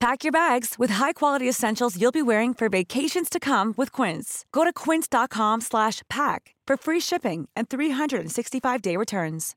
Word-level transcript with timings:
Pack 0.00 0.22
your 0.22 0.30
bags 0.30 0.76
with 0.78 0.90
high-quality 0.90 1.48
essentials 1.48 2.00
you'll 2.00 2.12
be 2.12 2.22
wearing 2.22 2.54
for 2.54 2.68
vacations 2.68 3.28
to 3.28 3.40
come 3.40 3.74
with 3.76 3.90
Quince. 3.90 4.44
Go 4.52 4.62
to 4.62 4.72
quince.com 4.72 5.60
slash 5.60 6.02
pack 6.08 6.54
for 6.68 6.76
free 6.76 7.00
shipping 7.00 7.48
and 7.56 7.68
365-day 7.68 8.96
returns. 8.96 9.56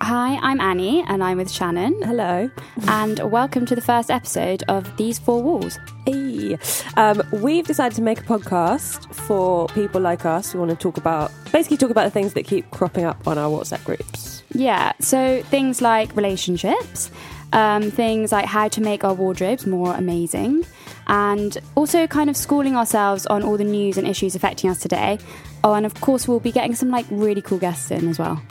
Hi, 0.00 0.36
I'm 0.42 0.60
Annie, 0.60 1.04
and 1.06 1.22
I'm 1.22 1.36
with 1.36 1.48
Shannon. 1.48 2.02
Hello. 2.02 2.50
And 2.88 3.20
welcome 3.30 3.64
to 3.66 3.76
the 3.76 3.80
first 3.80 4.10
episode 4.10 4.64
of 4.66 4.96
These 4.96 5.20
Four 5.20 5.44
Walls. 5.44 5.78
Hey. 6.06 6.58
Um, 6.96 7.22
we've 7.34 7.68
decided 7.68 7.94
to 7.94 8.02
make 8.02 8.18
a 8.18 8.24
podcast 8.24 9.14
for 9.14 9.68
people 9.68 10.00
like 10.00 10.26
us 10.26 10.50
who 10.50 10.58
want 10.58 10.72
to 10.72 10.76
talk 10.76 10.96
about, 10.96 11.30
basically, 11.52 11.76
talk 11.76 11.90
about 11.90 12.02
the 12.02 12.10
things 12.10 12.34
that 12.34 12.48
keep 12.48 12.68
cropping 12.72 13.04
up 13.04 13.28
on 13.28 13.38
our 13.38 13.48
WhatsApp 13.48 13.84
groups. 13.84 14.41
Yeah, 14.54 14.92
so 15.00 15.42
things 15.44 15.80
like 15.80 16.14
relationships, 16.16 17.10
um, 17.52 17.90
things 17.90 18.32
like 18.32 18.46
how 18.46 18.68
to 18.68 18.80
make 18.80 19.04
our 19.04 19.14
wardrobes 19.14 19.66
more 19.66 19.94
amazing, 19.94 20.66
and 21.06 21.56
also 21.74 22.06
kind 22.06 22.28
of 22.28 22.36
schooling 22.36 22.76
ourselves 22.76 23.26
on 23.26 23.42
all 23.42 23.56
the 23.56 23.64
news 23.64 23.96
and 23.96 24.06
issues 24.06 24.34
affecting 24.34 24.70
us 24.70 24.78
today. 24.78 25.18
Oh, 25.64 25.74
and 25.74 25.86
of 25.86 25.94
course, 26.00 26.28
we'll 26.28 26.40
be 26.40 26.52
getting 26.52 26.74
some 26.74 26.90
like 26.90 27.06
really 27.10 27.42
cool 27.42 27.58
guests 27.58 27.90
in 27.90 28.08
as 28.08 28.18
well. 28.18 28.42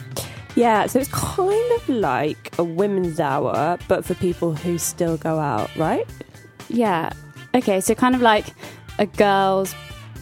Yeah, 0.55 0.85
so 0.87 0.99
it's 0.99 1.09
kind 1.11 1.71
of 1.79 1.89
like 1.89 2.53
a 2.57 2.63
women's 2.63 3.19
hour, 3.19 3.77
but 3.87 4.03
for 4.03 4.15
people 4.15 4.53
who 4.53 4.77
still 4.77 5.17
go 5.17 5.39
out, 5.39 5.73
right? 5.75 6.05
Yeah. 6.67 7.11
Okay, 7.53 7.79
so 7.79 7.95
kind 7.95 8.15
of 8.15 8.21
like 8.21 8.47
a 8.99 9.05
girls' 9.05 9.73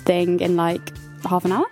thing 0.05 0.39
in 0.39 0.55
like 0.55 0.94
half 1.25 1.45
an 1.45 1.52
hour? 1.52 1.66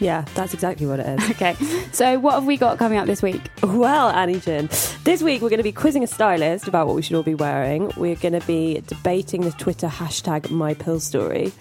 Yeah, 0.00 0.24
that's 0.34 0.54
exactly 0.54 0.86
what 0.86 1.00
it 1.00 1.06
is. 1.06 1.30
Okay, 1.38 1.54
so 1.92 2.18
what 2.18 2.34
have 2.34 2.46
we 2.46 2.56
got 2.56 2.78
coming 2.78 2.98
up 2.98 3.06
this 3.06 3.22
week? 3.22 3.40
Well, 3.62 4.10
Annie 4.10 4.40
Jin, 4.40 4.68
this 5.04 5.22
week 5.22 5.40
we're 5.40 5.50
going 5.50 5.58
to 5.58 5.64
be 5.64 5.72
quizzing 5.72 6.02
a 6.02 6.06
stylist 6.06 6.66
about 6.66 6.86
what 6.86 6.96
we 6.96 7.02
should 7.02 7.16
all 7.16 7.22
be 7.22 7.34
wearing. 7.34 7.92
We're 7.96 8.16
going 8.16 8.38
to 8.38 8.46
be 8.46 8.82
debating 8.86 9.42
the 9.42 9.52
Twitter 9.52 9.86
hashtag 9.86 10.42
MyPillStory. 10.46 11.52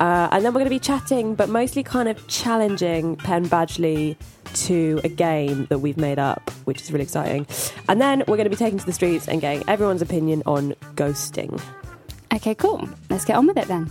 Uh, 0.00 0.28
and 0.32 0.44
then 0.44 0.52
we're 0.54 0.60
going 0.60 0.64
to 0.64 0.70
be 0.70 0.78
chatting, 0.78 1.34
but 1.34 1.48
mostly 1.50 1.82
kind 1.82 2.08
of 2.08 2.26
challenging 2.26 3.16
Penn 3.16 3.46
Badgley 3.46 4.16
to 4.54 5.00
a 5.04 5.08
game 5.08 5.66
that 5.66 5.80
we've 5.80 5.98
made 5.98 6.18
up, 6.18 6.50
which 6.64 6.80
is 6.80 6.90
really 6.90 7.04
exciting. 7.04 7.46
And 7.88 8.00
then 8.00 8.20
we're 8.26 8.36
going 8.36 8.44
to 8.44 8.50
be 8.50 8.56
taking 8.56 8.78
to 8.78 8.86
the 8.86 8.94
streets 8.94 9.28
and 9.28 9.40
getting 9.40 9.62
everyone's 9.68 10.02
opinion 10.02 10.42
on 10.46 10.72
ghosting. 10.94 11.60
Okay, 12.34 12.54
cool. 12.54 12.88
Let's 13.10 13.26
get 13.26 13.36
on 13.36 13.46
with 13.46 13.58
it 13.58 13.68
then. 13.68 13.90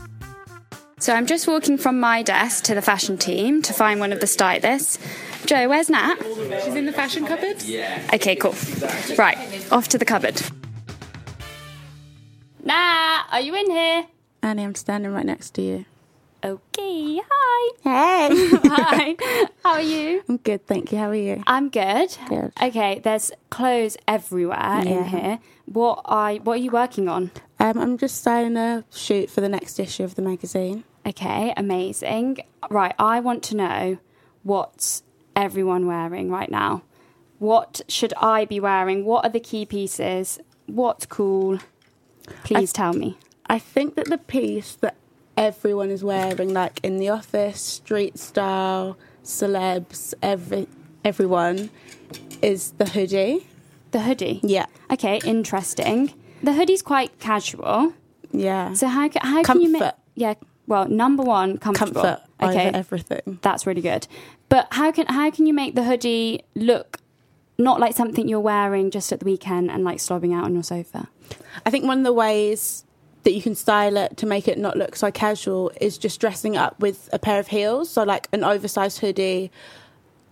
So 1.00 1.14
I'm 1.14 1.26
just 1.26 1.48
walking 1.48 1.78
from 1.78 2.00
my 2.00 2.22
desk 2.22 2.66
to 2.66 2.76
the 2.76 2.82
fashion 2.82 3.18
team 3.18 3.62
to 3.64 3.74
find 3.74 4.02
one 4.02 4.12
of 4.12 4.20
the 4.20 4.28
stylists. 4.28 5.00
Joe, 5.46 5.70
where's 5.70 5.90
Nat? 5.90 6.18
She's 6.64 6.76
in 6.76 6.86
the 6.86 6.92
fashion 6.92 7.26
cupboard. 7.26 7.64
Yeah. 7.64 8.06
Okay, 8.14 8.36
cool. 8.36 8.54
Right, 9.18 9.38
off 9.72 9.88
to 9.90 9.98
the 9.98 10.04
cupboard. 10.06 10.42
Nat, 12.64 13.26
are 13.32 13.40
you 13.40 13.56
in 13.56 13.72
here? 13.72 14.08
Annie, 14.42 14.64
I'm 14.64 14.76
standing 14.76 15.14
right 15.14 15.26
next 15.26 15.52
to 15.52 15.62
you. 15.62 15.86
Okay, 16.44 17.20
hi. 17.30 17.70
Hey. 17.84 18.50
Hi. 18.66 19.16
How 19.64 19.72
are 19.72 19.82
you? 19.82 20.24
I'm 20.30 20.38
good, 20.38 20.66
thank 20.68 20.92
you. 20.92 20.98
How 20.98 21.10
are 21.10 21.16
you? 21.16 21.44
I'm 21.46 21.70
good. 21.70 22.16
Good. 22.30 22.54
Okay, 22.62 23.00
there's 23.00 23.32
clothes 23.50 23.98
everywhere 24.08 24.82
in 24.86 25.04
here. 25.04 25.40
What 25.66 26.02
are 26.06 26.36
what 26.36 26.54
are 26.54 26.62
you 26.62 26.72
working 26.72 27.10
on? 27.10 27.32
Um, 27.60 27.78
I'm 27.78 27.98
just 27.98 28.16
starting 28.18 28.56
a 28.56 28.86
shoot 28.92 29.30
for 29.30 29.42
the 29.42 29.50
next 29.50 29.80
issue 29.80 30.04
of 30.04 30.16
the 30.16 30.22
magazine. 30.22 30.86
Okay, 31.06 31.54
amazing. 31.58 32.40
Right, 32.70 32.94
I 33.00 33.20
want 33.20 33.44
to 33.44 33.56
know 33.56 33.98
what's 34.44 35.04
everyone 35.36 35.88
wearing 35.88 36.30
right 36.30 36.50
now. 36.52 36.84
What 37.40 37.82
should 37.88 38.14
I 38.18 38.46
be 38.46 38.60
wearing? 38.60 39.06
What 39.06 39.26
are 39.26 39.30
the 39.30 39.40
key 39.40 39.66
pieces? 39.66 40.40
What's 40.66 41.06
cool? 41.06 41.60
Please 42.44 42.74
tell 42.74 42.94
me. 42.94 43.18
I 43.48 43.58
think 43.60 43.96
that 43.96 44.06
the 44.10 44.18
piece 44.18 44.76
that 44.76 44.96
everyone 45.38 45.90
is 45.90 46.04
wearing, 46.04 46.54
like 46.54 46.80
in 46.84 46.98
the 46.98 47.10
office, 47.10 47.62
street 47.62 48.20
style, 48.20 48.98
celebs, 49.24 50.14
every 50.22 50.68
everyone, 51.04 51.70
is 52.42 52.72
the 52.78 52.86
hoodie. 52.90 53.48
The 53.92 54.02
hoodie. 54.02 54.42
Yeah, 54.44 54.66
Okay, 54.92 55.20
interesting. 55.26 56.14
The 56.44 56.54
hoodie's 56.54 56.82
quite 56.84 57.18
casual. 57.20 57.94
yeah. 58.32 58.74
So 58.74 58.88
how 58.88 59.10
how 59.22 59.42
can 59.44 59.62
you 59.62 59.72
make? 59.72 59.82
Comfort. 59.82 59.98
Yeah. 60.16 60.34
Well, 60.70 60.88
number 60.88 61.24
one, 61.24 61.58
comfortable. 61.58 62.02
Comfort 62.02 62.22
Okay, 62.42 62.70
over 62.70 62.78
everything. 62.78 63.40
that's 63.42 63.68
really 63.68 63.82
good. 63.82 64.08
But 64.48 64.68
how 64.72 64.92
can 64.94 65.06
how 65.08 65.30
can 65.32 65.46
you 65.46 65.54
make 65.54 65.76
the 65.76 65.84
hoodie 65.84 66.44
look 66.56 67.00
not 67.58 67.82
like 67.82 67.94
something 67.96 68.30
you're 68.30 68.40
wearing 68.40 68.90
just 68.92 69.12
at 69.12 69.20
the 69.20 69.26
weekend 69.26 69.70
and 69.70 69.84
like 69.84 69.98
slobbing 69.98 70.34
out 70.34 70.46
on 70.46 70.54
your 70.54 70.64
sofa? 70.64 71.10
I 71.66 71.70
think 71.70 71.84
one 71.86 71.98
of 71.98 72.04
the 72.06 72.14
ways 72.14 72.86
that 73.24 73.34
you 73.34 73.42
can 73.42 73.56
style 73.56 73.98
it 73.98 74.16
to 74.18 74.26
make 74.26 74.48
it 74.48 74.58
not 74.58 74.78
look 74.78 74.96
so 74.96 75.12
casual 75.12 75.72
is 75.82 75.98
just 75.98 76.22
dressing 76.22 76.56
up 76.56 76.80
with 76.80 77.10
a 77.12 77.20
pair 77.20 77.40
of 77.40 77.48
heels. 77.50 77.90
So 77.90 78.04
like 78.04 78.30
an 78.32 78.46
oversized 78.46 79.00
hoodie 79.00 79.52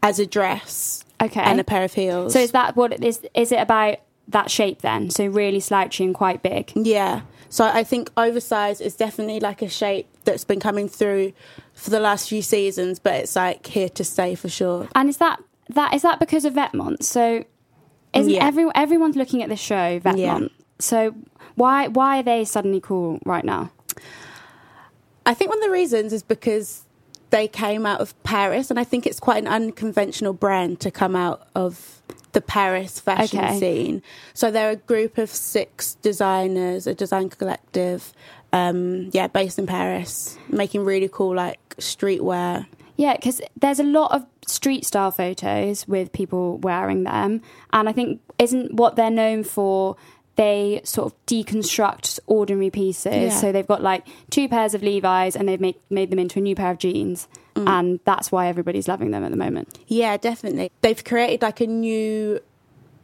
as 0.01 0.19
a 0.19 0.25
dress 0.25 1.03
Okay. 1.21 1.41
and 1.41 1.59
a 1.59 1.63
pair 1.65 1.83
of 1.83 1.93
heels. 1.93 2.31
So 2.31 2.39
is 2.39 2.51
that 2.51 2.77
what 2.77 2.93
it 2.93 3.03
is? 3.03 3.19
Is 3.35 3.51
it 3.51 3.59
about 3.59 3.97
that 4.29 4.49
shape 4.49 4.81
then? 4.81 5.09
So 5.09 5.25
really 5.25 5.59
slouchy 5.59 6.05
and 6.05 6.15
quite 6.15 6.41
big. 6.41 6.71
Yeah. 6.75 7.21
So 7.49 7.65
I 7.65 7.83
think 7.83 8.11
oversized 8.17 8.81
is 8.81 8.95
definitely 8.95 9.39
like 9.39 9.61
a 9.61 9.69
shape 9.69 10.07
that's 10.25 10.43
been 10.43 10.59
coming 10.59 10.89
through 10.89 11.33
for 11.73 11.89
the 11.89 11.99
last 11.99 12.29
few 12.29 12.41
seasons, 12.41 12.99
but 12.99 13.15
it's 13.15 13.35
like 13.35 13.65
here 13.67 13.89
to 13.89 14.03
stay 14.03 14.35
for 14.35 14.49
sure. 14.49 14.87
And 14.95 15.09
is 15.09 15.17
that 15.17 15.41
that 15.69 15.93
is 15.93 16.01
that 16.01 16.19
because 16.19 16.45
of 16.45 16.53
Vetements? 16.53 17.03
So 17.03 17.43
isn't 18.13 18.31
Yeah. 18.33 18.45
every 18.45 18.67
everyone's 18.75 19.15
looking 19.15 19.43
at 19.43 19.49
the 19.49 19.55
show 19.55 19.99
Vetements? 19.99 20.17
Yeah. 20.17 20.47
So 20.79 21.15
why 21.55 21.87
why 21.87 22.19
are 22.19 22.23
they 22.23 22.45
suddenly 22.45 22.79
cool 22.79 23.19
right 23.25 23.43
now? 23.45 23.71
I 25.25 25.33
think 25.33 25.49
one 25.49 25.59
of 25.59 25.63
the 25.65 25.71
reasons 25.71 26.13
is 26.13 26.23
because 26.23 26.83
they 27.29 27.47
came 27.49 27.85
out 27.85 27.99
of 27.99 28.21
Paris, 28.23 28.69
and 28.69 28.79
I 28.79 28.85
think 28.85 29.05
it's 29.05 29.19
quite 29.19 29.43
an 29.43 29.47
unconventional 29.49 30.31
brand 30.31 30.79
to 30.79 30.91
come 30.91 31.15
out 31.15 31.45
of 31.55 32.01
the 32.33 32.41
Paris 32.41 32.99
fashion 32.99 33.39
Okay. 33.39 33.59
scene. 33.59 34.01
So 34.33 34.51
they're 34.51 34.71
a 34.71 34.75
group 34.75 35.17
of 35.17 35.29
six 35.29 35.95
designers, 35.95 36.85
a 36.87 36.93
design 36.93 37.29
collective, 37.29 38.13
um, 38.53 39.09
yeah, 39.13 39.27
based 39.27 39.57
in 39.59 39.65
Paris, 39.67 40.37
making 40.49 40.83
really 40.85 41.09
cool 41.11 41.35
like 41.35 41.59
streetwear. 41.77 42.65
Yeah, 42.95 43.15
because 43.15 43.41
there's 43.59 43.79
a 43.79 43.83
lot 43.83 44.11
of 44.11 44.25
street 44.47 44.85
style 44.85 45.11
photos 45.11 45.87
with 45.87 46.11
people 46.11 46.57
wearing 46.57 47.03
them, 47.03 47.41
and 47.71 47.87
I 47.87 47.91
think 47.91 48.21
isn't 48.39 48.73
what 48.73 48.95
they're 48.95 49.11
known 49.11 49.43
for. 49.43 49.95
They 50.35 50.81
sort 50.83 51.11
of 51.11 51.25
deconstruct 51.25 52.19
ordinary 52.27 52.69
pieces. 52.69 53.13
Yeah. 53.13 53.29
So 53.29 53.51
they've 53.51 53.65
got 53.67 53.81
like 53.81 54.05
two 54.29 54.47
pairs 54.47 54.73
of 54.75 54.83
Levi's, 54.83 55.35
and 55.35 55.47
they've 55.49 55.59
made 55.61 55.75
made 55.89 56.09
them 56.11 56.19
into 56.19 56.39
a 56.39 56.41
new 56.41 56.55
pair 56.55 56.71
of 56.71 56.77
jeans, 56.77 57.27
Mm. 57.57 57.67
and 57.67 57.99
that's 58.05 58.31
why 58.31 58.47
everybody's 58.47 58.87
loving 58.87 59.11
them 59.11 59.23
at 59.23 59.31
the 59.31 59.37
moment. 59.37 59.79
Yeah, 59.87 60.17
definitely. 60.17 60.71
They've 60.81 61.03
created 61.03 61.41
like 61.41 61.61
a 61.61 61.67
new 61.67 62.39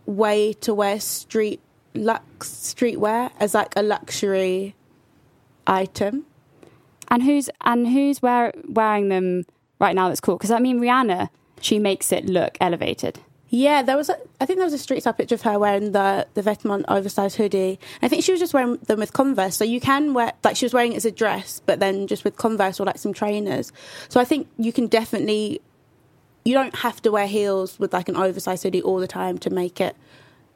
way 0.06 0.54
to 0.54 0.74
wear 0.74 1.00
street 1.00 1.62
lux 1.94 2.50
streetwear 2.50 3.32
as 3.40 3.54
like 3.54 3.74
a 3.76 3.84
luxury 3.84 4.76
item. 5.68 6.26
And 7.10 7.24
who's 7.24 7.50
and 7.62 7.88
who's 7.88 8.22
wear, 8.22 8.54
wearing 8.68 9.10
them 9.10 9.46
right 9.80 9.96
now? 9.96 10.08
That's 10.08 10.22
cool 10.22 10.38
because 10.38 10.52
I 10.52 10.60
mean 10.60 10.80
Rihanna, 10.80 11.30
she 11.62 11.80
makes 11.80 12.12
it 12.12 12.26
look 12.26 12.58
elevated. 12.60 13.20
Yeah, 13.56 13.84
there 13.84 13.96
was. 13.96 14.10
A, 14.10 14.18
I 14.42 14.48
think 14.48 14.58
there 14.58 14.66
was 14.66 14.74
a 14.74 14.80
street 14.80 15.02
style 15.02 15.14
picture 15.14 15.36
of 15.36 15.44
her 15.44 15.60
wearing 15.60 15.92
the 15.92 16.26
the 16.34 16.42
Vetements 16.42 16.86
oversized 16.88 17.38
hoodie. 17.38 17.80
I 18.02 18.08
think 18.08 18.24
she 18.24 18.32
was 18.32 18.40
just 18.40 18.52
wearing 18.52 18.78
them 18.78 18.98
with 18.98 19.14
Converse. 19.14 19.56
So 19.56 19.64
you 19.64 19.80
can 19.80 20.16
wear 20.16 20.34
like 20.44 20.56
she 20.56 20.66
was 20.66 20.74
wearing 20.74 20.94
it 20.94 20.96
as 20.96 21.06
a 21.06 21.12
dress, 21.12 21.62
but 21.64 21.80
then 21.80 22.08
just 22.08 22.24
with 22.24 22.36
Converse 22.36 22.80
or 22.80 22.86
like 22.88 22.98
some 22.98 23.14
trainers. 23.14 23.72
So 24.10 24.20
I 24.20 24.26
think 24.26 24.48
you 24.58 24.74
can 24.74 24.88
definitely. 24.88 25.62
You 26.44 26.56
don't 26.56 26.76
have 26.78 27.00
to 27.04 27.12
wear 27.12 27.28
heels 27.28 27.78
with 27.78 27.94
like 27.94 28.10
an 28.10 28.18
oversized 28.18 28.64
hoodie 28.64 28.82
all 28.82 28.98
the 28.98 29.08
time 29.08 29.38
to 29.38 29.52
make 29.52 29.80
it 29.80 29.96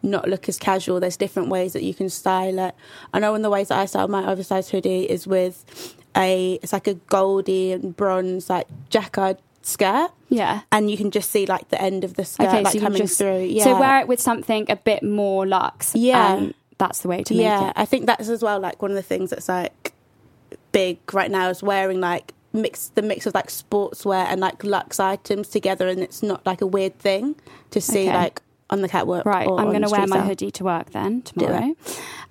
not 0.01 0.27
look 0.27 0.49
as 0.49 0.57
casual. 0.57 0.99
There's 0.99 1.17
different 1.17 1.49
ways 1.49 1.73
that 1.73 1.83
you 1.83 1.93
can 1.93 2.09
style 2.09 2.57
it. 2.57 2.73
I 3.13 3.19
know 3.19 3.31
one 3.31 3.41
of 3.41 3.43
the 3.43 3.51
ways 3.51 3.67
that 3.67 3.77
I 3.77 3.85
style 3.85 4.07
my 4.07 4.27
oversized 4.27 4.71
hoodie 4.71 5.03
is 5.07 5.27
with 5.27 5.95
a 6.15 6.57
it's 6.63 6.73
like 6.73 6.87
a 6.87 6.95
goldy 6.95 7.73
and 7.73 7.95
bronze 7.95 8.49
like 8.49 8.67
jacquard 8.89 9.37
skirt. 9.67 10.11
Yeah. 10.29 10.61
And 10.71 10.89
you 10.89 10.97
can 10.97 11.11
just 11.11 11.29
see 11.31 11.45
like 11.45 11.69
the 11.69 11.81
end 11.81 12.03
of 12.03 12.15
the 12.15 12.25
skirt 12.25 12.47
Okay, 12.47 12.63
like 12.63 12.73
so 12.73 12.79
coming 12.79 12.99
just 12.99 13.17
through. 13.17 13.43
Yeah. 13.43 13.63
so 13.65 13.79
wear 13.79 13.99
it 13.99 14.07
with 14.07 14.19
something 14.21 14.69
a 14.69 14.75
bit 14.75 15.03
more 15.03 15.45
luxe. 15.45 15.93
Yeah. 15.95 16.35
and 16.35 16.53
that's 16.77 17.01
the 17.01 17.07
way 17.07 17.23
to 17.23 17.33
make 17.33 17.43
yeah, 17.43 17.69
it. 17.69 17.73
I 17.75 17.85
think 17.85 18.05
that's 18.05 18.29
as 18.29 18.41
well 18.43 18.59
like 18.59 18.81
one 18.81 18.91
of 18.91 18.95
the 18.95 19.01
things 19.03 19.29
that's 19.31 19.49
like 19.49 19.93
big 20.71 20.99
right 21.13 21.31
now 21.31 21.49
is 21.49 21.61
wearing 21.63 21.99
like 21.99 22.33
mix 22.53 22.89
the 22.95 23.01
mix 23.01 23.25
of 23.25 23.33
like 23.33 23.47
sportswear 23.47 24.25
and 24.25 24.39
like 24.41 24.63
luxe 24.63 24.99
items 24.99 25.47
together 25.49 25.87
and 25.87 25.99
it's 26.01 26.23
not 26.23 26.45
like 26.45 26.61
a 26.61 26.67
weird 26.67 26.97
thing 26.99 27.35
to 27.71 27.81
see 27.81 28.07
Okay. 28.07 28.13
like 28.17 28.41
on 28.69 28.81
the 28.81 28.89
catwalk. 28.89 29.25
Right, 29.25 29.47
I'm 29.47 29.67
going 29.69 29.81
to 29.81 29.89
wear 29.89 30.01
my 30.01 30.17
style. 30.17 30.23
hoodie 30.27 30.51
to 30.51 30.63
work 30.65 30.91
then 30.91 31.21
tomorrow. 31.21 31.73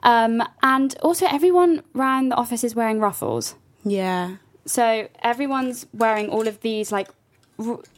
Um, 0.02 0.42
and 0.62 0.94
also, 1.02 1.26
everyone 1.26 1.82
around 1.94 2.28
the 2.28 2.36
office 2.36 2.62
is 2.62 2.74
wearing 2.74 3.00
ruffles. 3.00 3.54
Yeah. 3.84 4.36
So 4.66 5.08
everyone's 5.22 5.86
wearing 5.94 6.28
all 6.28 6.46
of 6.46 6.60
these 6.60 6.92
like 6.92 7.08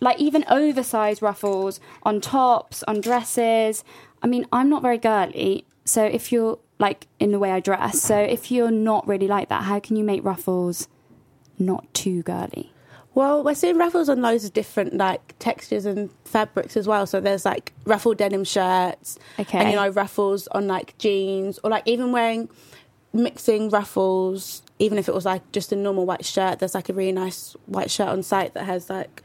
like 0.00 0.18
even 0.20 0.44
oversized 0.48 1.22
ruffles 1.22 1.80
on 2.02 2.20
tops, 2.20 2.82
on 2.84 3.00
dresses. 3.00 3.84
I 4.22 4.26
mean, 4.26 4.46
I'm 4.52 4.68
not 4.68 4.82
very 4.82 4.98
girly, 4.98 5.64
so 5.84 6.04
if 6.04 6.30
you're 6.32 6.58
like 6.78 7.06
in 7.18 7.32
the 7.32 7.38
way 7.38 7.50
I 7.52 7.60
dress, 7.60 8.00
so 8.00 8.16
if 8.18 8.50
you're 8.50 8.70
not 8.70 9.06
really 9.08 9.26
like 9.28 9.48
that, 9.48 9.64
how 9.64 9.80
can 9.80 9.96
you 9.96 10.04
make 10.04 10.24
ruffles 10.24 10.88
not 11.58 11.92
too 11.94 12.22
girly? 12.22 12.72
Well, 13.14 13.42
we're 13.42 13.56
seeing 13.56 13.78
ruffles 13.78 14.08
on 14.08 14.22
loads 14.22 14.44
of 14.44 14.52
different 14.52 14.94
like 14.94 15.34
textures 15.40 15.86
and 15.86 16.08
fabrics 16.24 16.76
as 16.76 16.86
well. 16.86 17.04
So 17.04 17.20
there's 17.20 17.44
like 17.44 17.72
ruffled 17.84 18.16
denim 18.18 18.44
shirts, 18.44 19.18
Okay. 19.40 19.58
and 19.58 19.70
you 19.70 19.76
know 19.76 19.88
ruffles 19.88 20.46
on 20.48 20.68
like 20.68 20.96
jeans, 20.98 21.58
or 21.64 21.70
like 21.70 21.82
even 21.86 22.12
wearing 22.12 22.48
mixing 23.12 23.70
ruffles. 23.70 24.62
Even 24.78 24.98
if 24.98 25.08
it 25.08 25.14
was 25.14 25.24
like 25.24 25.50
just 25.50 25.72
a 25.72 25.76
normal 25.76 26.06
white 26.06 26.24
shirt, 26.24 26.60
there's 26.60 26.74
like 26.76 26.88
a 26.88 26.92
really 26.92 27.10
nice 27.10 27.56
white 27.66 27.90
shirt 27.90 28.06
on 28.08 28.22
site 28.22 28.54
that 28.54 28.64
has 28.66 28.88
like 28.88 29.24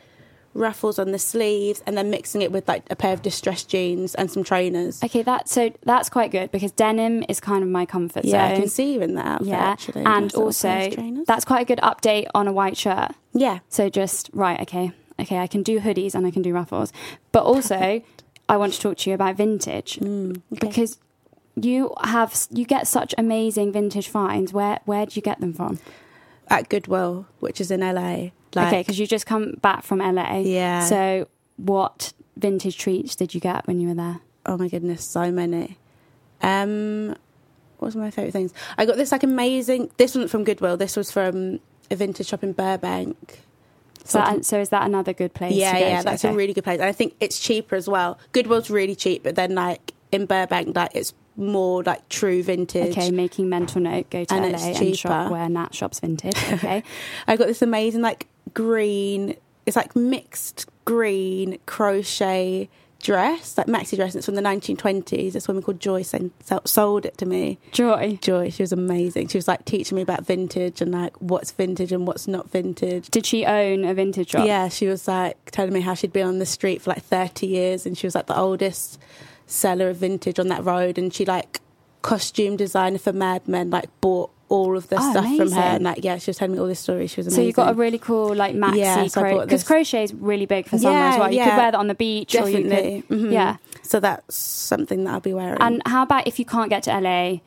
ruffles 0.54 1.00
on 1.00 1.12
the 1.12 1.20
sleeves, 1.20 1.82
and 1.86 1.98
then 1.98 2.10
mixing 2.10 2.42
it 2.42 2.52
with 2.52 2.68
like 2.68 2.84
a 2.90 2.96
pair 2.96 3.14
of 3.14 3.22
distressed 3.22 3.70
jeans 3.70 4.14
and 4.16 4.30
some 4.32 4.44
trainers. 4.44 5.04
Okay, 5.04 5.22
that 5.24 5.50
so 5.50 5.72
that's 5.84 6.10
quite 6.10 6.32
good 6.32 6.52
because 6.52 6.72
denim 6.72 7.24
is 7.30 7.40
kind 7.40 7.64
of 7.64 7.70
my 7.70 7.86
comfort 7.86 8.26
yeah, 8.26 8.32
zone. 8.32 8.50
Yeah, 8.52 8.56
I 8.56 8.60
can 8.60 8.70
see 8.70 8.94
you 8.94 9.02
in 9.02 9.16
that 9.16 9.26
outfit. 9.26 9.48
yeah, 9.48 9.58
actually. 9.64 10.04
and 10.06 10.34
also 10.36 10.68
pair 10.68 10.88
of 10.88 10.94
trainers. 10.94 11.28
that's 11.28 11.46
quite 11.46 11.62
a 11.62 11.66
good 11.66 11.80
update 11.80 12.28
on 12.36 12.48
a 12.48 12.54
white 12.54 12.78
shirt. 12.78 13.12
yeah, 13.34 13.60
So 13.70 13.90
just 13.90 14.30
right, 14.34 14.60
okay, 14.62 14.92
okay, 15.20 15.38
I 15.40 15.48
can 15.48 15.64
do 15.64 15.80
hoodies 15.80 16.16
and 16.16 16.26
I 16.28 16.32
can 16.32 16.42
do 16.42 16.54
ruffles, 16.54 16.94
but 17.32 17.44
also 17.44 18.02
I 18.50 18.58
want 18.58 18.74
to 18.74 18.80
talk 18.80 18.98
to 19.00 19.10
you 19.10 19.14
about 19.16 19.36
vintage 19.36 19.98
Mm, 20.00 20.42
because 20.60 21.00
you 21.56 21.94
have 22.04 22.36
you 22.52 22.66
get 22.66 22.88
such 22.88 23.14
amazing 23.18 23.72
vintage 23.72 24.08
finds. 24.08 24.52
Where 24.54 24.80
where 24.86 25.06
do 25.06 25.12
you 25.16 25.22
get 25.22 25.40
them 25.40 25.54
from? 25.54 25.80
at 26.50 26.68
Goodwill, 26.70 27.26
which 27.40 27.62
is 27.62 27.72
in 27.72 27.80
LA. 27.80 28.30
Like, 28.56 28.68
okay, 28.68 28.82
because 28.82 29.00
you 29.00 29.08
just 29.08 29.26
come 29.26 29.54
back 29.62 29.84
from 29.84 30.00
LA. 30.00 30.40
Yeah. 30.40 30.86
So 30.86 31.28
what 31.58 32.14
vintage 32.38 32.78
treats 32.78 33.16
did 33.16 33.34
you 33.34 33.40
get 33.42 33.66
when 33.68 33.80
you 33.80 33.88
were 33.90 33.96
there? 33.96 34.20
oh 34.46 34.58
my 34.58 34.68
goodness, 34.68 35.06
so 35.06 35.32
many. 35.32 35.78
Um, 36.42 37.10
what 37.78 37.88
was 37.88 37.96
my 37.96 38.12
favourite 38.12 38.34
things? 38.34 38.54
I 38.78 38.86
got 38.86 38.98
this 38.98 39.12
like 39.12 39.24
amazing. 39.24 39.90
This 39.98 40.16
wasn't 40.16 40.32
from 40.32 40.44
Goodwill. 40.44 40.78
This 40.78 40.96
was 40.98 41.12
from 41.12 41.60
a 41.90 41.96
vintage 41.96 42.28
shop 42.28 42.44
in 42.44 42.52
Burbank. 42.54 43.42
So, 44.06 44.18
that, 44.20 44.44
so 44.44 44.60
is 44.60 44.70
that 44.70 44.86
another 44.86 45.14
good 45.14 45.34
place? 45.34 45.54
yeah, 45.54 45.78
yeah, 45.78 46.00
to? 46.00 46.04
that's 46.04 46.26
Okay. 46.26 46.34
a 46.34 46.36
really 46.36 46.54
good 46.54 46.66
place. 46.66 46.80
And 46.80 46.90
I 46.90 46.92
think 46.92 47.16
it's 47.22 47.40
cheaper 47.40 47.76
as 47.78 47.88
well. 47.88 48.20
Goodwill's 48.34 48.70
really 48.70 48.96
cheap, 48.96 49.24
but 49.24 49.36
then 49.36 49.56
like 49.56 49.94
in 50.12 50.26
Burbank, 50.26 50.76
like 50.76 50.92
it's 50.94 51.14
more 51.38 51.84
like 51.84 52.08
true 52.10 52.44
vintage. 52.44 52.92
Okay, 52.98 53.12
making 53.12 53.48
mental 53.48 53.82
note. 53.82 54.10
Go 54.10 54.26
to 54.26 54.34
And 54.34 54.52
LA 54.52 54.60
and 54.60 54.98
shop 54.98 55.32
where 55.32 55.48
Nat 55.48 55.74
shops 55.74 56.02
vintage. 56.02 56.36
Okay. 56.52 56.84
I 57.28 57.38
got 57.38 57.48
this 57.48 57.62
amazing 57.62 58.02
like 58.02 58.28
green. 58.54 59.36
It's 59.66 59.76
like 59.76 59.96
mixed 59.96 60.66
green 60.86 61.58
crochet 61.66 62.70
dress, 63.04 63.58
like 63.58 63.68
maxi 63.68 63.96
dress. 63.96 64.14
And 64.14 64.18
it's 64.18 64.26
from 64.26 64.36
the 64.36 64.42
1920s. 64.42 65.34
This 65.34 65.48
woman 65.48 65.62
called 65.62 65.80
Joyce 65.80 66.14
and 66.14 66.32
sold 66.66 67.06
it 67.06 67.18
to 67.20 67.26
me. 67.26 67.60
Joy. 67.72 68.18
Joy, 68.22 68.50
she 68.50 68.64
was 68.64 68.72
amazing. 68.72 69.28
She 69.28 69.38
was 69.38 69.48
like 69.48 69.66
teaching 69.66 69.98
me 69.98 70.02
about 70.02 70.26
vintage 70.26 70.82
and 70.82 70.92
like 70.92 71.16
what's 71.22 71.52
vintage 71.52 71.92
and 71.92 72.08
what's 72.08 72.28
not 72.28 72.50
vintage. 72.50 73.10
Did 73.10 73.26
she 73.26 73.46
own 73.46 73.86
a 73.86 73.94
vintage 73.94 74.30
shop? 74.30 74.48
Yeah, 74.48 74.70
she 74.70 74.88
was 74.88 75.08
like 75.08 75.52
telling 75.52 75.74
me 75.74 75.82
how 75.82 75.94
she'd 75.94 76.14
been 76.14 76.28
on 76.28 76.40
the 76.40 76.46
street 76.46 76.82
for 76.82 76.90
like 76.90 77.04
30 77.04 77.46
years 77.46 77.86
and 77.86 77.98
she 77.98 78.08
was 78.08 78.16
like 78.16 78.28
the 78.28 78.38
oldest 78.38 79.00
seller 79.46 79.90
of 79.90 79.98
vintage 79.98 80.40
on 80.40 80.48
that 80.48 80.64
road 80.64 80.98
and 80.98 81.14
she 81.14 81.26
like 81.26 81.60
costume 82.02 82.58
designer 82.58 82.98
for 82.98 83.14
Mad 83.14 83.48
Men 83.48 83.70
like 83.70 83.90
bought 84.02 84.32
all 84.54 84.78
of 84.78 84.88
the 84.90 84.98
Oh, 85.00 85.12
stuff 85.12 85.26
from 85.36 85.52
her 85.52 85.62
and 85.76 85.84
like 85.84 86.04
yeah, 86.04 86.18
she 86.20 86.30
was 86.30 86.38
telling 86.38 86.54
me 86.54 86.60
all 86.60 86.68
this 86.68 86.80
story. 86.80 87.08
She 87.08 87.20
was 87.20 87.26
amazing. 87.28 87.36
So 87.36 87.42
amazing. 87.42 87.48
you 87.48 87.54
got 87.54 87.72
a 87.72 87.74
really 87.74 87.98
cool 87.98 88.36
like 88.36 88.54
maxi 88.56 88.78
Yeah, 88.78 89.08
so 89.08 89.22
crochet 89.22 89.46
because 89.46 89.64
crochet 89.64 90.04
is 90.04 90.14
really 90.14 90.46
big 90.46 90.68
for 90.68 90.78
summer 90.78 90.96
as 90.96 91.18
well. 91.20 91.32
You 91.34 91.44
could 91.44 91.58
wear 91.58 91.72
that 91.72 91.76
on 91.84 91.88
the 91.88 91.96
beach 91.96 92.34
Definitely. 92.34 93.02
could 93.08 93.18
Mhm. 93.20 93.32
yeah. 93.34 93.58
So 93.82 94.00
that's 94.00 94.36
something 94.36 95.04
that 95.06 95.14
I'll 95.16 95.20
be 95.20 95.34
wearing. 95.34 95.58
And 95.60 95.82
how 95.88 96.04
about 96.04 96.28
if 96.28 96.38
you 96.40 96.46
can't 96.46 96.70
get 96.70 96.84
to 96.84 96.92
LA? 96.92 97.40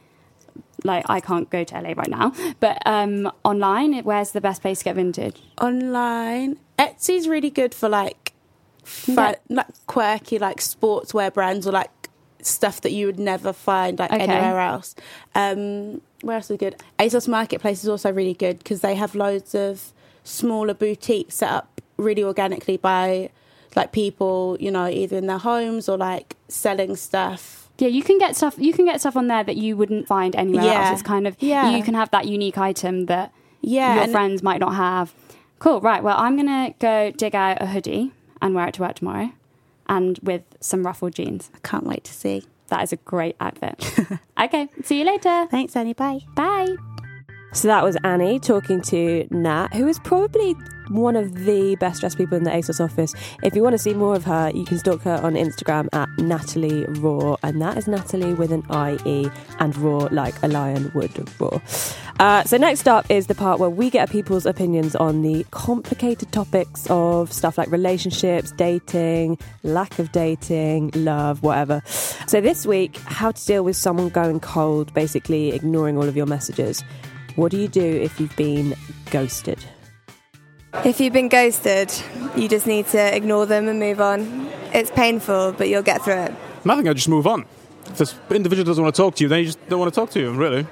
Like 0.84 1.04
I 1.08 1.20
can't 1.20 1.48
go 1.50 1.64
to 1.64 1.74
LA 1.80 1.92
right 1.94 2.08
now, 2.08 2.32
but 2.60 2.76
um, 2.86 3.30
online, 3.44 3.98
where's 4.04 4.32
the 4.32 4.40
best 4.40 4.60
place 4.62 4.78
to 4.80 4.84
get 4.84 4.94
vintage? 4.96 5.36
online. 5.60 6.58
Etsy's 6.78 7.26
really 7.28 7.50
good 7.50 7.72
for 7.74 7.88
like 7.88 8.32
fun, 8.84 9.34
Yeah. 9.48 9.56
like 9.58 9.66
quirky 9.86 10.38
like 10.38 10.58
sportswear 10.58 11.32
brands 11.32 11.66
or 11.66 11.72
like 11.72 11.90
stuff 12.42 12.80
that 12.82 12.92
you 12.92 13.06
would 13.06 13.18
never 13.18 13.52
find 13.52 13.98
like 13.98 14.12
Okay. 14.12 14.22
anywhere 14.24 14.60
else. 14.60 14.94
Um, 15.34 16.00
where 16.22 16.36
else 16.36 16.50
is 16.50 16.56
good? 16.58 16.76
ASOS 16.98 17.28
Marketplace 17.28 17.82
is 17.82 17.88
also 17.88 18.12
really 18.12 18.34
good 18.34 18.58
because 18.58 18.80
they 18.80 18.94
have 18.94 19.14
loads 19.14 19.54
of 19.54 19.92
smaller 20.24 20.74
boutiques 20.74 21.36
set 21.36 21.50
up 21.50 21.80
really 21.96 22.22
organically 22.24 22.76
by 22.76 23.30
like 23.74 23.92
people, 23.92 24.56
you 24.60 24.70
know, 24.70 24.86
either 24.88 25.16
in 25.16 25.26
their 25.26 25.38
homes 25.38 25.88
or 25.88 25.96
like 25.98 26.36
selling 26.48 26.96
stuff. 26.96 27.68
Yeah, 27.78 27.88
you 27.88 28.02
can 28.02 28.18
get 28.18 28.34
stuff. 28.36 28.54
You 28.58 28.72
can 28.72 28.86
get 28.86 29.00
stuff 29.00 29.16
on 29.16 29.26
there 29.28 29.44
that 29.44 29.56
you 29.56 29.76
wouldn't 29.76 30.06
find 30.06 30.34
anywhere 30.34 30.64
Yeah. 30.64 30.88
else. 30.88 31.00
It's 31.00 31.02
kind 31.02 31.26
of 31.26 31.36
Yeah. 31.40 31.76
You 31.76 31.82
can 31.82 31.92
have 31.94 32.10
that 32.10 32.26
unique 32.26 32.56
item 32.58 33.06
that 33.06 33.32
Yeah, 33.60 33.96
your 33.96 34.08
friends 34.08 34.42
might 34.42 34.60
not 34.60 34.74
have. 34.74 35.12
Cool. 35.58 35.80
Right. 35.80 36.02
Well, 36.02 36.16
I'm 36.18 36.36
gonna 36.36 36.74
go 36.78 37.10
dig 37.10 37.34
out 37.34 37.60
a 37.60 37.66
hoodie 37.66 38.12
and 38.40 38.54
wear 38.54 38.66
it 38.68 38.74
to 38.74 38.82
work 38.82 38.94
tomorrow, 38.96 39.30
and 39.88 40.18
with 40.22 40.42
some 40.60 40.84
ruffled 40.84 41.14
jeans. 41.14 41.50
I 41.54 41.58
can't 41.66 41.84
wait 41.84 42.04
to 42.04 42.12
see. 42.12 42.44
That 42.68 42.82
is 42.82 42.92
a 42.92 42.96
great 42.96 43.36
outfit. 43.40 43.84
okay. 44.40 44.68
See 44.82 44.98
you 44.98 45.04
later. 45.04 45.46
Thanks, 45.50 45.76
Annie. 45.76 45.94
Bye. 45.94 46.20
Bye. 46.34 46.74
So 47.52 47.68
that 47.68 47.82
was 47.82 47.96
Annie 48.04 48.38
talking 48.38 48.82
to 48.82 49.26
Nat, 49.30 49.74
who 49.74 49.86
is 49.86 49.98
probably 50.00 50.54
one 50.88 51.16
of 51.16 51.44
the 51.44 51.76
best 51.76 52.00
dressed 52.00 52.18
people 52.18 52.36
in 52.36 52.44
the 52.44 52.50
ASOS 52.50 52.82
office. 52.82 53.14
If 53.42 53.54
you 53.54 53.62
want 53.62 53.74
to 53.74 53.78
see 53.78 53.94
more 53.94 54.14
of 54.14 54.24
her, 54.24 54.50
you 54.54 54.64
can 54.64 54.78
stalk 54.78 55.02
her 55.02 55.20
on 55.22 55.34
Instagram 55.34 55.88
at 55.92 56.08
Natalie 56.18 56.84
Raw, 57.00 57.36
and 57.42 57.60
that 57.60 57.76
is 57.76 57.86
Natalie 57.86 58.34
with 58.34 58.52
an 58.52 58.64
IE 58.70 59.30
and 59.58 59.76
raw 59.76 60.08
like 60.10 60.34
a 60.42 60.48
lion 60.48 60.90
would 60.94 61.40
roar. 61.40 61.62
Uh, 62.18 62.42
so 62.44 62.56
next 62.56 62.88
up 62.88 63.10
is 63.10 63.26
the 63.26 63.34
part 63.34 63.58
where 63.58 63.68
we 63.68 63.90
get 63.90 64.10
people's 64.10 64.46
opinions 64.46 64.96
on 64.96 65.22
the 65.22 65.44
complicated 65.50 66.32
topics 66.32 66.86
of 66.88 67.32
stuff 67.32 67.58
like 67.58 67.70
relationships, 67.70 68.52
dating, 68.52 69.38
lack 69.62 69.98
of 69.98 70.10
dating, 70.12 70.90
love, 70.94 71.42
whatever. 71.42 71.82
So 72.26 72.40
this 72.40 72.64
week, 72.64 72.96
how 72.98 73.32
to 73.32 73.46
deal 73.46 73.64
with 73.64 73.76
someone 73.76 74.08
going 74.08 74.40
cold, 74.40 74.94
basically 74.94 75.52
ignoring 75.52 75.98
all 75.98 76.08
of 76.08 76.16
your 76.16 76.26
messages. 76.26 76.82
What 77.36 77.50
do 77.50 77.58
you 77.58 77.68
do 77.68 77.84
if 77.84 78.18
you've 78.18 78.34
been 78.36 78.74
ghosted? 79.10 79.62
If 80.84 81.00
you've 81.00 81.12
been 81.12 81.28
ghosted, 81.28 81.92
you 82.36 82.48
just 82.48 82.66
need 82.66 82.86
to 82.88 83.16
ignore 83.16 83.46
them 83.46 83.68
and 83.68 83.80
move 83.80 84.00
on. 84.00 84.48
It's 84.72 84.90
painful, 84.90 85.52
but 85.52 85.68
you'll 85.68 85.82
get 85.82 86.02
through 86.02 86.14
it. 86.14 86.34
I 86.64 86.76
think 86.76 86.88
I 86.88 86.92
just 86.92 87.08
move 87.08 87.26
on. 87.26 87.44
If 87.86 87.98
this 87.98 88.14
individual 88.30 88.64
doesn't 88.64 88.82
want 88.82 88.94
to 88.94 89.02
talk 89.02 89.14
to 89.16 89.24
you, 89.24 89.28
then 89.28 89.40
you 89.40 89.44
just 89.46 89.68
don't 89.68 89.78
want 89.78 89.92
to 89.92 90.00
talk 90.00 90.10
to 90.10 90.20
you, 90.20 90.32
really. 90.32 90.66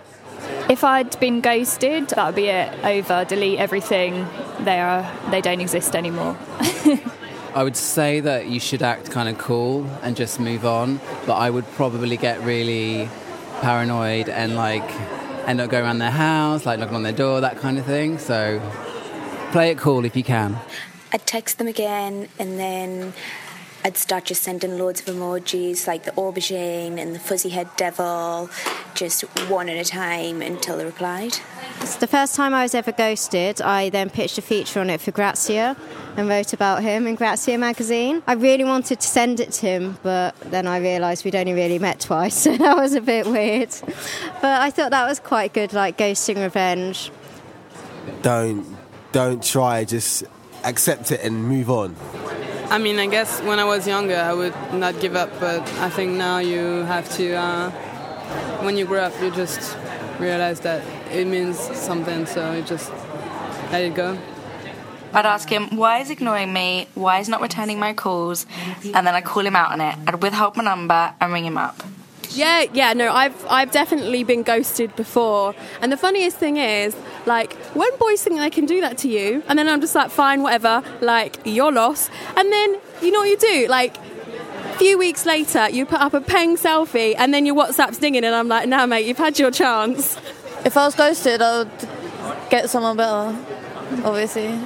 If 0.69 0.83
I'd 0.85 1.19
been 1.21 1.41
ghosted, 1.41 2.09
that 2.11 2.27
would 2.27 2.35
be 2.35 2.47
it. 2.47 2.85
Over, 2.85 3.25
delete 3.25 3.59
everything. 3.59 4.27
They 4.61 4.81
are. 4.81 5.11
They 5.31 5.41
don't 5.41 5.61
exist 5.61 5.95
anymore. 5.95 6.37
I 7.55 7.63
would 7.63 7.77
say 7.77 8.21
that 8.21 8.49
you 8.49 8.59
should 8.59 8.83
act 8.83 9.11
kind 9.11 9.29
of 9.29 9.39
cool 9.39 9.87
and 10.03 10.17
just 10.17 10.41
move 10.41 10.67
on, 10.67 11.01
but 11.27 11.35
I 11.35 11.51
would 11.51 11.67
probably 11.73 12.17
get 12.17 12.41
really 12.43 13.09
paranoid 13.61 14.29
and 14.29 14.57
like 14.57 14.83
end 15.47 15.61
up 15.61 15.71
going 15.71 15.85
around 15.85 15.99
their 15.99 16.11
house, 16.11 16.67
like 16.67 16.81
knocking 16.81 16.97
on 16.97 17.05
their 17.05 17.13
door, 17.13 17.41
that 17.43 17.59
kind 17.59 17.79
of 17.79 17.87
thing. 17.87 18.19
So 18.19 18.61
play 19.55 19.71
it 19.71 19.79
cool 19.79 20.05
if 20.05 20.17
you 20.17 20.25
can. 20.25 20.59
I'd 21.13 21.25
text 21.27 21.59
them 21.59 21.69
again 21.69 22.27
and 22.41 22.59
then 22.59 23.13
I'd 23.85 23.97
start 23.97 24.25
just 24.25 24.43
sending 24.43 24.79
loads 24.79 25.01
of 25.01 25.15
emojis 25.15 25.87
like 25.87 26.03
the 26.03 26.11
aubergine 26.11 26.99
and 26.99 27.15
the 27.15 27.21
fuzzy 27.21 27.51
head 27.51 27.69
devil, 27.77 28.51
just 28.97 29.21
one 29.49 29.69
at 29.69 29.77
a 29.77 29.89
time 29.89 30.43
until 30.43 30.77
they 30.77 30.85
replied. 30.85 31.39
It's 31.81 31.95
the 31.95 32.09
first 32.09 32.35
time 32.35 32.53
I 32.53 32.65
was 32.65 32.75
ever 32.75 32.91
ghosted. 32.91 33.63
I 33.63 33.91
then 33.91 34.11
pitched 34.11 34.39
a 34.39 34.43
feature 34.43 34.81
on 34.81 34.91
it 34.91 35.01
for 35.01 35.13
Grazia 35.13 35.77
and 36.17 36.29
wrote 36.29 36.53
about 36.53 36.83
him 36.83 37.07
in 37.07 37.15
Grazia 37.15 37.57
magazine. 37.57 38.25
I 38.27 38.33
really 38.33 38.65
wanted 38.65 38.99
to 38.99 39.07
send 39.07 39.39
it 39.39 39.53
to 39.53 39.67
him, 39.67 39.99
but 40.03 40.35
then 40.41 40.67
I 40.67 40.79
realised 40.79 41.25
we'd 41.25 41.37
only 41.37 41.53
really 41.53 41.79
met 41.79 42.01
twice, 42.01 42.35
so 42.43 42.57
that 42.57 42.77
was 42.77 42.95
a 42.95 43.01
bit 43.01 43.25
weird. 43.25 43.71
But 44.43 44.63
I 44.63 44.71
thought 44.71 44.91
that 44.91 45.07
was 45.07 45.21
quite 45.21 45.53
good, 45.53 45.73
like 45.73 45.97
ghosting 45.97 46.43
revenge. 46.43 47.13
Don't 48.23 48.84
don't 49.15 49.43
try. 49.43 49.85
Just 49.85 50.25
accept 50.65 51.13
it 51.13 51.21
and 51.23 51.45
move 51.45 51.71
on. 51.71 51.95
I 52.69 52.79
mean, 52.79 52.99
I 52.99 53.07
guess 53.07 53.41
when 53.43 53.61
I 53.61 53.65
was 53.65 53.87
younger, 53.87 54.17
I 54.17 54.35
would 54.35 54.55
not 54.73 55.01
give 55.01 55.15
up, 55.15 55.31
but 55.39 55.63
I 55.79 55.89
think 55.89 56.17
now 56.17 56.39
you 56.39 56.83
have 56.85 57.09
to. 57.17 57.35
Uh, 57.35 57.71
when 58.65 58.77
you 58.77 58.85
grow 58.85 59.05
up, 59.05 59.13
you 59.23 59.31
just 59.31 59.77
realize 60.19 60.61
that 60.61 60.83
it 61.13 61.27
means 61.29 61.59
something, 61.59 62.27
so 62.27 62.53
you 62.55 62.63
just 62.63 62.91
let 63.71 63.85
it 63.85 63.95
go. 63.95 64.19
I'd 65.13 65.27
ask 65.27 65.49
him 65.49 65.77
why 65.77 66.01
he's 66.01 66.11
ignoring 66.11 66.53
me, 66.53 66.89
why 66.95 67.19
he's 67.19 67.29
not 67.29 67.41
returning 67.41 67.79
my 67.79 67.93
calls, 67.95 68.47
and 68.83 69.07
then 69.07 69.15
I'd 69.15 69.25
call 69.25 69.47
him 69.47 69.55
out 69.55 69.71
on 69.71 69.81
it. 69.81 69.95
I'd 70.09 70.21
withhold 70.21 70.57
my 70.57 70.65
number 70.65 71.15
and 71.21 71.33
ring 71.33 71.45
him 71.45 71.57
up. 71.57 71.81
Yeah, 72.35 72.65
yeah, 72.73 72.93
no, 72.95 73.13
I've 73.13 73.47
I've 73.47 73.71
definitely 73.71 74.25
been 74.25 74.43
ghosted 74.43 74.95
before. 74.97 75.55
And 75.81 75.93
the 75.93 75.97
funniest 75.97 76.37
thing 76.37 76.57
is, 76.57 76.97
like, 77.27 77.53
when 77.75 77.97
boys 77.99 78.23
think 78.23 78.39
they 78.39 78.51
can 78.51 78.67
do 78.67 78.81
that 78.81 78.99
to 78.99 79.09
you, 79.09 79.43
and 79.49 79.59
then 79.59 79.69
I'm 79.69 79.81
just 79.81 79.95
like, 79.95 80.11
fine, 80.11 80.43
whatever, 80.43 80.83
like, 81.01 81.39
your 81.45 81.71
loss. 81.71 82.11
And 82.37 82.53
then 82.53 82.77
you 83.03 83.13
know 83.13 83.21
what 83.21 83.29
you 83.29 83.37
do? 83.37 83.67
Like 83.69 83.97
a 83.97 84.77
few 84.79 84.99
weeks 84.99 85.25
later, 85.27 85.69
you 85.71 85.87
put 85.87 86.01
up 86.01 86.15
a 86.15 86.21
peng 86.21 86.57
selfie, 86.57 87.15
and 87.17 87.33
then 87.33 87.47
your 87.47 87.55
WhatsApp's 87.55 87.99
dinging, 87.99 88.25
and 88.25 88.35
I'm 88.35 88.49
like, 88.49 88.69
nah, 88.69 88.87
mate, 88.87 89.07
you've 89.07 89.19
had 89.19 89.39
your 89.39 89.51
chance. 89.51 90.17
If 90.65 90.77
I 90.77 90.87
was 90.87 90.95
ghosted, 90.95 91.41
I 91.41 91.59
would 91.59 91.89
get 92.51 92.69
someone 92.71 92.97
better, 92.97 93.37
obviously. 94.05 94.59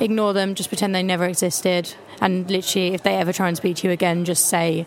Ignore 0.00 0.32
them, 0.32 0.54
just 0.54 0.70
pretend 0.70 0.94
they 0.94 1.02
never 1.02 1.26
existed, 1.26 1.94
and 2.20 2.48
literally, 2.50 2.94
if 2.94 3.02
they 3.02 3.16
ever 3.16 3.32
try 3.32 3.48
and 3.48 3.56
speak 3.56 3.76
to 3.78 3.88
you 3.88 3.92
again, 3.92 4.24
just 4.24 4.46
say, 4.46 4.86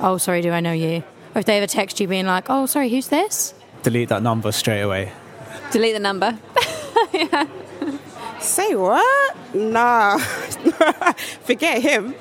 oh, 0.00 0.18
sorry, 0.18 0.42
do 0.42 0.50
I 0.50 0.60
know 0.60 0.72
you? 0.72 1.02
Or 1.34 1.40
if 1.40 1.44
they 1.44 1.58
ever 1.58 1.66
text 1.66 2.00
you 2.00 2.08
being 2.08 2.26
like, 2.26 2.46
oh, 2.48 2.66
sorry, 2.66 2.88
who's 2.88 3.08
this? 3.08 3.54
Delete 3.82 4.08
that 4.08 4.22
number 4.22 4.52
straight 4.52 4.80
away. 4.80 5.12
Delete 5.70 5.94
the 5.94 6.00
number. 6.00 6.38
yeah. 7.12 7.46
Say 8.40 8.74
what? 8.74 9.36
Nah. 9.54 10.18
Forget 11.44 11.82
him. 11.82 12.14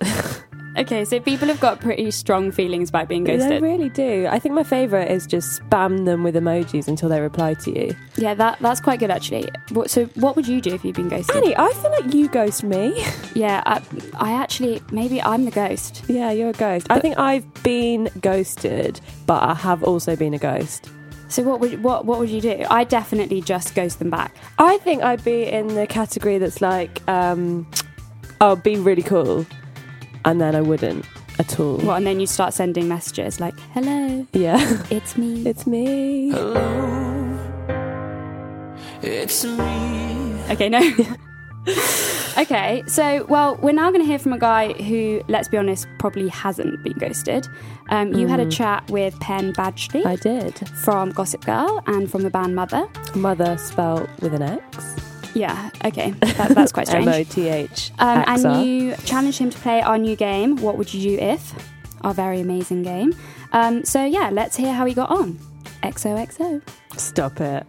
Okay, 0.76 1.04
so 1.04 1.20
people 1.20 1.48
have 1.48 1.60
got 1.60 1.80
pretty 1.80 2.10
strong 2.10 2.50
feelings 2.50 2.88
about 2.88 3.08
being 3.08 3.24
ghosted. 3.24 3.50
They 3.50 3.60
really 3.60 3.90
do. 3.90 4.26
I 4.30 4.38
think 4.38 4.54
my 4.54 4.62
favourite 4.62 5.10
is 5.10 5.26
just 5.26 5.60
spam 5.62 6.06
them 6.06 6.22
with 6.22 6.34
emojis 6.34 6.88
until 6.88 7.08
they 7.08 7.20
reply 7.20 7.54
to 7.54 7.70
you. 7.70 7.94
Yeah, 8.16 8.34
that 8.34 8.58
that's 8.60 8.80
quite 8.80 8.98
good 9.00 9.10
actually. 9.10 9.48
What, 9.70 9.90
so, 9.90 10.06
what 10.14 10.34
would 10.36 10.48
you 10.48 10.60
do 10.60 10.74
if 10.74 10.84
you'd 10.84 10.96
been 10.96 11.08
ghosted? 11.08 11.36
Annie, 11.36 11.56
I 11.56 11.72
feel 11.74 11.90
like 11.90 12.14
you 12.14 12.28
ghost 12.28 12.62
me. 12.64 13.04
Yeah, 13.34 13.62
I, 13.64 13.80
I 14.16 14.32
actually 14.32 14.82
maybe 14.90 15.22
I'm 15.22 15.46
the 15.46 15.50
ghost. 15.50 16.04
Yeah, 16.06 16.32
you're 16.32 16.50
a 16.50 16.52
ghost. 16.52 16.86
I 16.90 17.00
think 17.00 17.18
I've 17.18 17.46
been 17.62 18.10
ghosted, 18.20 19.00
but 19.24 19.42
I 19.42 19.54
have 19.54 19.82
also 19.82 20.16
been 20.16 20.34
a 20.34 20.38
ghost. 20.38 20.90
So 21.28 21.42
what 21.42 21.60
would 21.60 21.82
what 21.82 22.04
what 22.04 22.18
would 22.18 22.28
you 22.28 22.42
do? 22.42 22.66
I 22.68 22.84
definitely 22.84 23.40
just 23.40 23.74
ghost 23.74 24.00
them 24.00 24.10
back. 24.10 24.34
I 24.58 24.76
think 24.78 25.02
I'd 25.02 25.24
be 25.24 25.44
in 25.44 25.68
the 25.68 25.86
category 25.86 26.36
that's 26.36 26.60
like, 26.60 27.00
um, 27.08 27.66
oh, 28.42 28.54
be 28.54 28.76
really 28.76 29.02
cool, 29.02 29.46
and 30.24 30.40
then 30.40 30.54
I 30.54 30.60
wouldn't 30.60 31.04
at 31.38 31.58
all. 31.60 31.78
What, 31.78 31.96
and 31.96 32.06
then 32.06 32.20
you 32.20 32.26
start 32.26 32.54
sending 32.54 32.88
messages 32.88 33.40
like, 33.40 33.58
"Hello, 33.74 34.26
Yeah, 34.32 34.82
it's 34.90 35.16
me, 35.16 35.42
it's 35.46 35.66
me." 35.66 36.30
Hello, 36.30 37.38
it's 39.02 39.44
me. 39.44 40.34
Okay, 40.50 40.68
no. 40.68 40.80
okay, 42.38 42.82
so 42.86 43.24
well, 43.28 43.56
we're 43.62 43.72
now 43.72 43.90
going 43.90 44.00
to 44.02 44.06
hear 44.06 44.18
from 44.18 44.32
a 44.32 44.38
guy 44.38 44.72
who, 44.74 45.22
let's 45.28 45.48
be 45.48 45.56
honest, 45.56 45.86
probably 45.98 46.28
hasn't 46.28 46.82
been 46.82 46.92
ghosted. 46.94 47.46
Um, 47.90 48.12
you 48.12 48.26
had 48.26 48.40
a 48.40 48.46
Mm. 48.46 48.52
chat 48.52 48.90
with 48.90 49.18
Penn 49.20 49.52
Badgley. 49.52 50.04
I 50.04 50.16
did 50.16 50.58
from 50.84 51.10
Gossip 51.10 51.44
Girl 51.44 51.82
and 51.86 52.10
from 52.10 52.22
the 52.22 52.30
band 52.30 52.54
MOTHXR. 52.54 52.92
MOTHXR 53.14 53.58
spelled 53.60 54.08
with 54.20 54.34
an 54.34 54.42
X. 54.42 54.96
Yeah, 55.34 55.70
okay, 55.84 56.10
that, 56.10 56.50
that's 56.54 56.72
quite 56.72 56.88
strange. 56.88 57.06
M 57.06 57.14
O 57.14 57.24
T 57.24 57.48
H. 57.48 57.90
Um, 57.98 58.24
and 58.26 58.66
you 58.66 58.94
challenged 59.04 59.38
him 59.38 59.50
to 59.50 59.58
play 59.58 59.80
our 59.80 59.98
new 59.98 60.16
game, 60.16 60.56
What 60.56 60.76
Would 60.76 60.92
You 60.92 61.16
Do 61.16 61.22
If? 61.22 61.54
Our 62.02 62.12
very 62.12 62.40
amazing 62.40 62.82
game. 62.82 63.14
Um, 63.52 63.84
so, 63.84 64.04
yeah, 64.04 64.30
let's 64.30 64.56
hear 64.56 64.72
how 64.72 64.84
he 64.86 64.94
got 64.94 65.10
on. 65.10 65.38
XOXO. 65.82 66.62
Stop 66.96 67.40
it. 67.40 67.64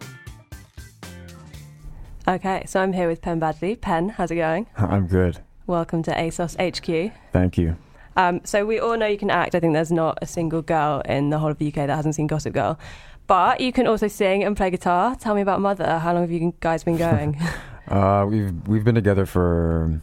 Okay, 2.26 2.64
so 2.66 2.80
I'm 2.80 2.92
here 2.92 3.08
with 3.08 3.20
Penn 3.20 3.40
Badley. 3.40 3.80
Penn, 3.80 4.08
how's 4.10 4.30
it 4.30 4.36
going? 4.36 4.66
I'm 4.76 5.06
good. 5.06 5.40
Welcome 5.66 6.02
to 6.04 6.10
ASOS 6.10 6.56
HQ. 6.56 7.12
Thank 7.32 7.58
you. 7.58 7.76
Um, 8.16 8.40
so 8.44 8.64
we 8.64 8.78
all 8.78 8.96
know 8.96 9.06
you 9.06 9.18
can 9.18 9.30
act. 9.30 9.54
I 9.54 9.60
think 9.60 9.74
there's 9.74 9.92
not 9.92 10.18
a 10.22 10.26
single 10.26 10.62
girl 10.62 11.02
in 11.06 11.30
the 11.30 11.38
whole 11.38 11.50
of 11.50 11.58
the 11.58 11.66
UK 11.66 11.74
that 11.74 11.90
hasn't 11.90 12.14
seen 12.14 12.26
Gossip 12.26 12.54
Girl. 12.54 12.78
But 13.26 13.60
you 13.60 13.72
can 13.72 13.86
also 13.86 14.06
sing 14.08 14.44
and 14.44 14.56
play 14.56 14.70
guitar. 14.70 15.16
Tell 15.16 15.34
me 15.34 15.40
about 15.40 15.60
MOTHXR. 15.60 16.00
How 16.00 16.12
long 16.12 16.22
have 16.22 16.30
you 16.30 16.52
guys 16.60 16.84
been 16.84 16.96
going? 16.96 17.40
Uh, 17.86 18.24
we've 18.26 18.66
we've 18.66 18.82
been 18.82 18.94
together 18.94 19.26
for 19.26 20.00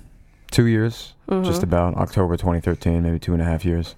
two 0.52 0.68
years, 0.68 1.16
Mhm. 1.28 1.44
just 1.44 1.64
about 1.64 1.96
October 1.98 2.38
2013, 2.38 3.02
maybe 3.02 3.18
two 3.18 3.34
and 3.34 3.42
a 3.42 3.46
half 3.46 3.66
years. 3.66 3.96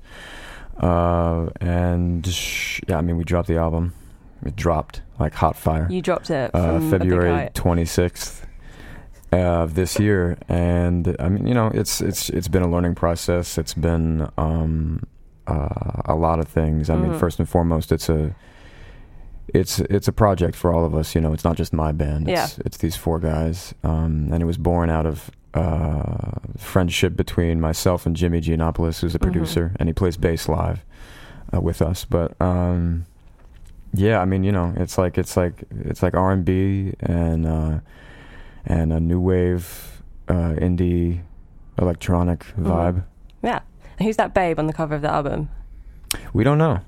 Uh, 0.81 1.49
and 1.59 2.25
sh- 2.25 2.79
yeah, 2.87 2.97
I 2.97 3.01
mean, 3.01 3.17
we 3.17 3.25
dropped 3.25 3.49
the 3.49 3.57
album. 3.57 3.93
It 4.45 4.55
dropped 4.55 5.01
like 5.19 5.33
hot 5.33 5.57
fire. 5.57 5.87
You 5.89 6.01
dropped 6.01 6.29
it 6.29 6.51
uh, 6.55 6.79
from 6.79 6.91
February 6.91 7.49
26th 7.53 8.43
of 9.33 9.75
this 9.75 9.99
year, 9.99 10.37
and 10.47 11.13
I 11.19 11.27
mean, 11.27 11.45
you 11.45 11.53
know, 11.53 11.67
it's 11.73 11.99
it's 11.99 12.29
it's 12.29 12.47
been 12.47 12.63
a 12.63 12.69
learning 12.69 12.95
process. 12.95 13.57
It's 13.57 13.73
been 13.73 14.29
um, 14.37 15.03
uh, 15.45 16.03
a 16.05 16.15
lot 16.15 16.39
of 16.39 16.47
things. 16.47 16.89
I 16.89 16.95
mean, 16.95 17.07
Mm-hmm. 17.07 17.15
Mhm. 17.15 17.19
first 17.19 17.39
and 17.39 17.49
foremost, 17.49 17.91
it's 17.91 18.07
a 18.07 18.33
it's 19.47 19.79
it's 19.79 20.07
a 20.07 20.11
project 20.13 20.55
for 20.55 20.73
all 20.73 20.85
of 20.85 20.93
us. 20.95 21.15
You 21.15 21.21
know, 21.21 21.33
it's 21.33 21.43
not 21.43 21.57
just 21.57 21.73
my 21.73 21.91
band. 21.91 22.29
It's, 22.29 22.57
it's 22.59 22.77
these 22.77 22.95
four 22.95 23.19
guys, 23.19 23.73
um, 23.83 24.29
and 24.31 24.41
it 24.41 24.45
was 24.45 24.57
born 24.57 24.89
out 24.89 25.05
of 25.05 25.29
uh, 25.53 26.31
friendship 26.57 27.15
between 27.15 27.59
myself 27.61 28.05
and 28.05 28.15
Jimmy 28.15 28.41
Giannopoulos, 28.41 29.01
who's 29.01 29.15
a 29.15 29.19
Mhm. 29.19 29.23
producer, 29.23 29.71
and 29.79 29.87
he 29.89 29.93
plays 29.93 30.17
bass 30.17 30.47
live 30.49 30.83
uh, 31.53 31.61
with 31.61 31.81
us. 31.81 32.05
But 32.05 32.39
um, 32.41 33.05
yeah, 33.93 34.19
I 34.21 34.25
mean, 34.25 34.43
you 34.43 34.51
know, 34.51 34.73
it's 34.77 34.97
like 34.97 35.17
it's 35.17 35.37
like 35.37 35.63
it's 35.81 36.01
like 36.01 36.15
R 36.15 36.31
and 36.31 36.43
B 36.45 36.93
and 37.01 37.45
uh, 37.45 37.79
and 38.65 38.91
a 38.93 38.99
new 38.99 39.19
wave 39.19 40.01
uh, 40.27 40.53
indie 40.57 41.19
electronic 41.77 42.45
Mhm. 42.57 42.63
vibe. 42.65 43.03
yeah. 43.43 43.59
And 43.99 44.07
who's 44.07 44.17
that 44.17 44.33
babe 44.33 44.57
on 44.57 44.65
the 44.67 44.73
cover 44.73 44.95
of 44.95 45.01
the 45.03 45.11
album? 45.11 45.49
We 46.33 46.43
don't 46.43 46.57
know. 46.57 46.79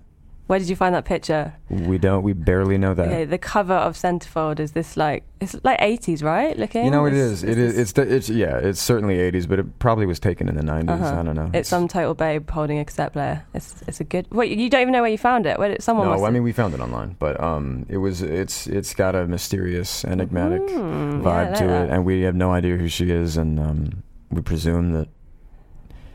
Where 0.47 0.59
did 0.59 0.69
you 0.69 0.75
find 0.75 0.93
that 0.93 1.05
picture? 1.05 1.55
We 1.69 1.97
don't. 1.97 2.21
We 2.21 2.33
barely 2.33 2.77
know 2.77 2.93
that. 2.93 3.07
Okay, 3.07 3.25
the 3.25 3.39
cover 3.39 3.73
of 3.73 3.95
Centerfold 3.95 4.59
is 4.59 4.73
this 4.73 4.95
like 4.95 5.23
it's 5.41 5.55
like 5.63 5.79
80s, 5.79 6.21
right? 6.23 6.55
Looking. 6.55 6.85
You 6.85 6.91
know, 6.91 7.05
it 7.05 7.13
it 7.13 7.19
is. 7.19 7.43
It 7.43 7.57
is. 7.57 7.75
It's. 7.77 7.91
The, 7.93 8.01
it's. 8.15 8.29
Yeah. 8.29 8.57
It's 8.59 8.79
certainly 8.79 9.15
'80s, 9.17 9.47
but 9.49 9.57
it 9.57 9.79
probably 9.79 10.05
was 10.05 10.19
taken 10.19 10.47
in 10.47 10.55
the 10.55 10.61
'90s. 10.61 10.89
Uh-huh. 10.89 11.19
I 11.19 11.23
don't 11.23 11.35
know. 11.35 11.49
It's 11.51 11.67
some 11.67 11.87
total 11.87 12.13
babe 12.13 12.47
holding 12.47 12.77
a 12.77 12.85
cassette 12.85 13.13
player. 13.13 13.43
It's 13.55 13.81
it's 13.87 13.99
a 13.99 14.03
good. 14.03 14.27
Wait, 14.31 14.55
you 14.55 14.69
don't 14.69 14.81
even 14.81 14.91
know 14.91 15.01
where 15.01 15.09
you 15.09 15.17
found 15.17 15.47
it? 15.47 15.57
Where 15.57 15.69
did 15.69 15.81
someone? 15.81 16.07
no, 16.07 16.23
I 16.25 16.29
mean 16.29 16.43
we 16.43 16.51
found 16.51 16.75
it 16.75 16.79
online, 16.79 17.15
but 17.17 17.41
um, 17.41 17.87
it 17.89 17.97
was. 17.97 18.21
It's. 18.21 18.67
It's 18.67 18.93
got 18.93 19.15
a 19.15 19.25
mysterious, 19.25 20.05
enigmatic 20.05 20.61
Mm, 20.61 21.23
yeah, 21.23 21.27
vibe 21.27 21.49
like 21.49 21.57
to 21.59 21.67
that. 21.67 21.85
it, 21.87 21.91
and 21.91 22.05
we 22.05 22.21
have 22.21 22.35
no 22.35 22.51
idea 22.51 22.75
who 22.77 22.87
she 22.87 23.09
is, 23.09 23.35
and 23.35 23.59
um, 23.59 24.03
we 24.29 24.41
presume 24.41 24.93
that. 24.93 25.07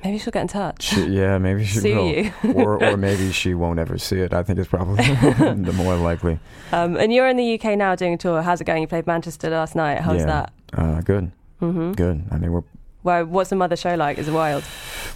Maybe 0.02 0.18
she'll 0.18 0.30
get 0.30 0.42
in 0.42 0.48
touch. 0.48 0.82
She, 0.82 1.04
yeah, 1.06 1.38
maybe 1.38 1.64
she 1.64 1.78
Sue 1.80 1.94
will, 1.94 2.08
you. 2.08 2.32
or 2.54 2.82
or 2.82 2.96
maybe 3.08 3.32
she 3.32 3.54
won't 3.54 3.78
ever 3.78 3.98
see 3.98 4.18
it. 4.20 4.32
I 4.32 4.42
think 4.42 4.58
it's 4.58 4.68
probably 4.68 4.96
the 5.14 5.72
more 5.76 5.96
likely. 5.96 6.38
Um, 6.72 6.96
and 6.96 7.12
you're 7.12 7.28
in 7.28 7.36
the 7.36 7.54
UK 7.60 7.76
now 7.76 7.94
doing 7.94 8.14
a 8.14 8.16
tour. 8.16 8.42
How's 8.42 8.60
it 8.60 8.64
going? 8.64 8.80
You 8.82 8.88
played 8.88 9.06
Manchester 9.06 9.50
last 9.50 9.74
night. 9.76 10.00
How's 10.00 10.20
yeah. 10.20 10.26
that? 10.26 10.52
Uh, 10.72 11.00
good. 11.02 11.32
Mhm. 11.60 11.94
Good. 11.96 12.24
I 12.30 12.38
mean, 12.38 12.52
we're 12.52 12.62
Well, 13.02 13.24
what's 13.26 13.50
the 13.50 13.56
MOTHXR 13.56 13.78
show 13.78 13.94
like? 13.96 14.16
Is 14.18 14.28
it 14.28 14.32
wild? 14.32 14.64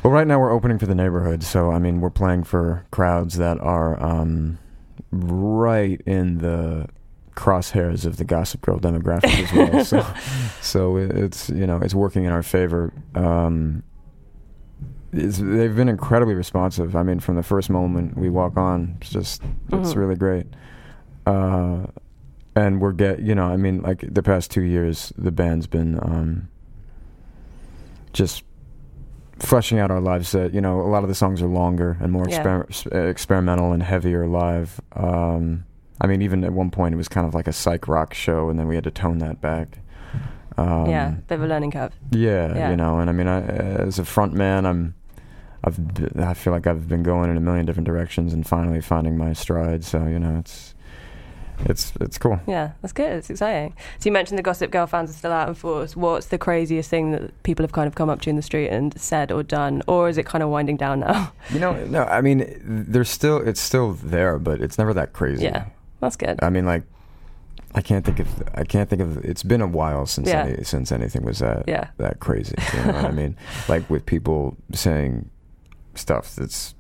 Well, 0.03 0.13
right 0.13 0.27
now 0.27 0.39
we're 0.39 0.53
opening 0.53 0.79
for 0.79 0.87
the 0.87 0.95
neighborhood, 0.95 1.43
so 1.43 1.71
I 1.71 1.79
mean 1.79 2.01
we're 2.03 2.11
playing 2.11 2.45
for 2.45 2.85
crowds 2.91 3.37
that 3.39 3.59
are 3.61 3.99
um, 4.03 4.59
right 5.11 6.01
in 6.05 6.39
the 6.39 6.89
crosshairs 7.35 8.05
of 8.05 8.17
the 8.19 8.25
Gossip 8.25 8.61
Girl 8.61 8.79
demographic 8.79 9.43
as 9.43 9.53
well. 9.53 9.85
so, 9.85 10.07
so 10.61 10.97
it's 10.99 11.49
you 11.51 11.67
know 11.67 11.79
it's 11.79 11.95
working 11.95 12.25
in 12.25 12.33
our 12.33 12.43
favor. 12.43 12.93
Um, 13.15 13.83
they've 15.15 15.75
been 15.77 15.89
incredibly 15.89 16.35
responsive. 16.35 16.95
I 16.97 17.03
mean, 17.03 17.21
from 17.21 17.37
the 17.37 17.43
first 17.43 17.71
moment 17.71 18.17
we 18.17 18.29
walk 18.31 18.57
on, 18.57 18.97
it's 19.01 19.11
just 19.11 19.43
it's 19.73 19.95
Mhm. 19.95 19.97
really 19.97 20.17
great. 20.17 20.47
Uh, 21.27 21.87
and 22.57 22.81
we're 22.81 22.93
get 22.93 23.21
you 23.21 23.35
know 23.35 23.47
I 23.47 23.57
mean 23.57 23.83
like 23.83 24.05
the 24.13 24.23
past 24.23 24.51
two 24.51 24.63
years 24.63 25.13
the 25.19 25.33
band's 25.33 25.67
been 25.67 25.99
um, 26.03 26.49
just 28.13 28.45
fleshing 29.39 29.79
out 29.79 29.91
our 29.91 30.01
live 30.01 30.27
set. 30.27 30.55
you 30.55 30.61
know, 30.61 30.81
a 30.81 30.89
lot 30.89 31.03
of 31.03 31.09
the 31.09 31.15
songs 31.15 31.43
are 31.43 31.47
longer 31.49 31.97
and 32.01 32.13
more 32.13 32.27
Yeah. 32.29 32.43
exper- 32.43 33.09
experimental 33.11 33.73
and 33.73 33.83
heavier 33.83 34.27
live. 34.27 34.81
Um, 34.95 35.65
I 36.01 36.07
mean, 36.07 36.23
even 36.23 36.45
at 36.45 36.53
one 36.53 36.71
point, 36.71 36.95
it 36.95 36.97
was 36.97 37.09
kind 37.09 37.27
of 37.27 37.35
like 37.35 37.49
a 37.49 37.53
psych 37.53 37.89
rock 37.89 38.15
show, 38.15 38.49
and 38.49 38.59
then 38.59 38.69
we 38.69 38.75
had 38.77 38.85
to 38.85 38.91
tone 38.91 39.19
that 39.19 39.41
back. 39.41 39.79
Um, 40.57 40.87
yeah, 40.87 41.15
bit 41.27 41.35
of 41.37 41.43
a 41.43 41.47
learning 41.49 41.73
curve. 41.73 41.93
yeah, 42.13 42.55
Yeah. 42.55 42.71
you 42.71 42.77
know, 42.77 42.99
and 43.01 43.11
I 43.11 43.13
mean, 43.13 43.27
I, 43.27 43.41
as 43.43 43.99
a 43.99 44.05
front 44.05 44.35
man, 44.35 44.67
I'm, 44.67 44.95
I've, 45.65 45.81
I 46.19 46.35
feel 46.35 46.53
like 46.53 46.67
I've 46.67 46.89
been 46.89 47.03
going 47.03 47.31
in 47.31 47.37
a 47.37 47.41
million 47.41 47.65
different 47.67 47.87
directions 47.87 48.33
and 48.33 48.47
finally 48.47 48.81
finding 48.81 49.17
my 49.17 49.33
stride. 49.33 49.83
So 49.85 50.07
you 50.07 50.19
know, 50.19 50.39
it's, 50.39 50.75
it's, 51.67 51.93
it's 52.01 52.19
cool. 52.19 52.39
Yeah, 52.47 52.73
that's 52.83 52.93
good. 52.93 53.13
It's 53.13 53.31
exciting. 53.31 53.75
So 53.99 54.09
you 54.09 54.13
mentioned 54.13 54.39
the 54.39 54.43
Gossip 54.43 54.71
Girl 54.71 54.87
fans 54.87 55.09
are 55.11 55.15
still 55.15 55.33
out 55.33 55.49
in 55.49 55.55
force. 55.55 55.97
What's 55.97 56.27
the 56.27 56.37
craziest 56.39 56.91
thing 56.91 57.13
that 57.13 57.43
people 57.45 57.63
have 57.63 57.73
kind 57.73 57.87
of 57.87 57.95
come 57.95 58.11
up 58.11 58.21
to 58.23 58.27
you 58.27 58.31
in 58.31 58.37
the 58.37 58.43
street 58.43 58.69
and 58.69 58.99
said 59.01 59.33
or 59.33 59.43
done, 59.43 59.83
or 59.87 60.09
is 60.09 60.19
it 60.19 60.27
kind 60.27 60.43
of 60.43 60.51
winding 60.51 60.77
down 60.77 61.01
now? 61.01 61.33
You 61.51 61.61
know, 61.61 61.73
no, 61.87 62.05
I 62.05 62.21
mean, 62.21 62.61
there's 62.65 63.09
still, 63.09 63.37
it's 63.47 63.61
still 63.61 63.93
there, 63.95 64.39
but 64.39 64.61
it's 64.61 64.77
never 64.79 64.93
that 64.95 65.13
crazy. 65.13 65.45
Yeah, 65.45 65.67
that's 66.01 66.17
good. 66.17 66.39
I 66.43 66.51
mean, 66.51 66.67
like, 66.67 66.83
I 67.77 67.81
can't 67.83 68.05
think 68.05 68.19
of, 68.21 68.29
I 68.55 68.65
can't 68.65 68.89
think 68.89 69.03
of. 69.03 69.19
It's 69.25 69.43
been 69.43 69.61
a 69.61 69.67
while 69.67 70.07
since 70.07 70.29
Yeah. 70.29 70.45
any, 70.45 70.63
since 70.65 70.93
anything 70.93 71.25
was 71.25 71.41
that 71.41 71.65
Yeah. 71.67 71.89
that 71.99 72.21
crazy. 72.21 72.55
You 72.73 72.85
know 72.85 72.93
what 72.93 73.05
I 73.07 73.11
mean? 73.11 73.37
Like 73.69 73.89
with 73.91 74.07
people 74.07 74.57
saying 74.73 75.29
stuff 75.95 76.35
that's 76.35 76.75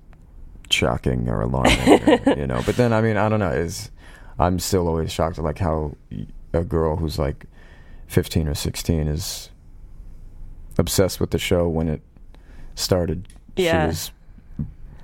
shocking 0.70 1.28
or 1.28 1.42
alarming, 1.42 2.08
or, 2.08 2.34
you 2.38 2.46
know. 2.46 2.62
But 2.64 2.76
then, 2.76 2.92
I 2.92 3.00
mean, 3.00 3.16
I 3.16 3.28
don't 3.28 3.40
know. 3.40 3.50
Is 3.50 3.90
I'm 4.38 4.58
still 4.58 4.88
always 4.88 5.12
shocked 5.12 5.38
at 5.38 5.44
like 5.44 5.58
how 5.58 5.96
a 6.52 6.64
girl 6.64 6.96
who's 6.96 7.18
like 7.18 7.46
15 8.08 8.48
or 8.48 8.54
16 8.54 9.08
is 9.08 9.50
obsessed 10.78 11.20
with 11.20 11.30
the 11.30 11.38
show 11.38 11.68
when 11.68 11.88
it 11.88 12.02
started. 12.74 13.28
Yeah. 13.56 13.84
She 13.84 13.88
was 13.88 14.12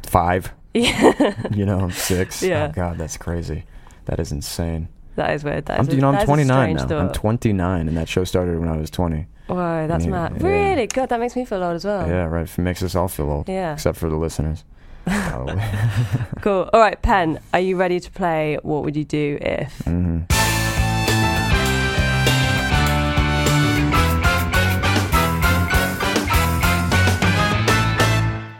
five. 0.06 0.52
Yeah. 0.74 1.46
you 1.54 1.66
know, 1.66 1.90
six. 1.90 2.42
Yeah. 2.42 2.68
Oh 2.70 2.72
God, 2.72 2.98
that's 2.98 3.16
crazy. 3.16 3.64
That 4.06 4.20
is 4.20 4.32
insane. 4.32 4.88
That 5.16 5.34
is 5.34 5.44
weird. 5.44 5.66
That 5.66 5.78
I'm, 5.78 5.88
is 5.88 5.94
you 5.94 6.00
know, 6.00 6.10
I'm 6.10 6.24
29 6.24 6.46
now. 6.76 6.84
strange 6.84 7.00
I'm 7.00 7.12
29, 7.12 7.88
and 7.88 7.96
that 7.96 8.08
show 8.08 8.24
started 8.24 8.58
when 8.58 8.68
I 8.68 8.76
was 8.76 8.90
20. 8.90 9.26
Whoa, 9.54 9.86
that's 9.86 10.04
Yeah, 10.04 10.10
mad. 10.10 10.32
yeah. 10.40 10.46
Really? 10.48 10.86
God, 10.86 11.08
that 11.08 11.20
makes 11.20 11.36
me 11.36 11.44
feel 11.44 11.62
old 11.62 11.76
as 11.76 11.84
well. 11.84 12.06
Yeah, 12.08 12.24
right. 12.24 12.48
It 12.48 12.58
makes 12.58 12.82
us 12.82 12.94
all 12.94 13.08
feel 13.08 13.30
old. 13.30 13.48
Yeah. 13.48 13.72
Except 13.74 13.96
for 13.98 14.08
the 14.08 14.16
listeners. 14.16 14.64
Cool. 16.42 16.70
All 16.72 16.80
right, 16.80 17.00
Penn, 17.02 17.38
are 17.52 17.60
you 17.60 17.76
ready 17.76 18.00
to 18.00 18.10
play 18.10 18.58
What 18.62 18.82
Would 18.84 18.96
You 18.96 19.04
Do 19.04 19.38
If? 19.40 19.72
hmm 19.84 20.20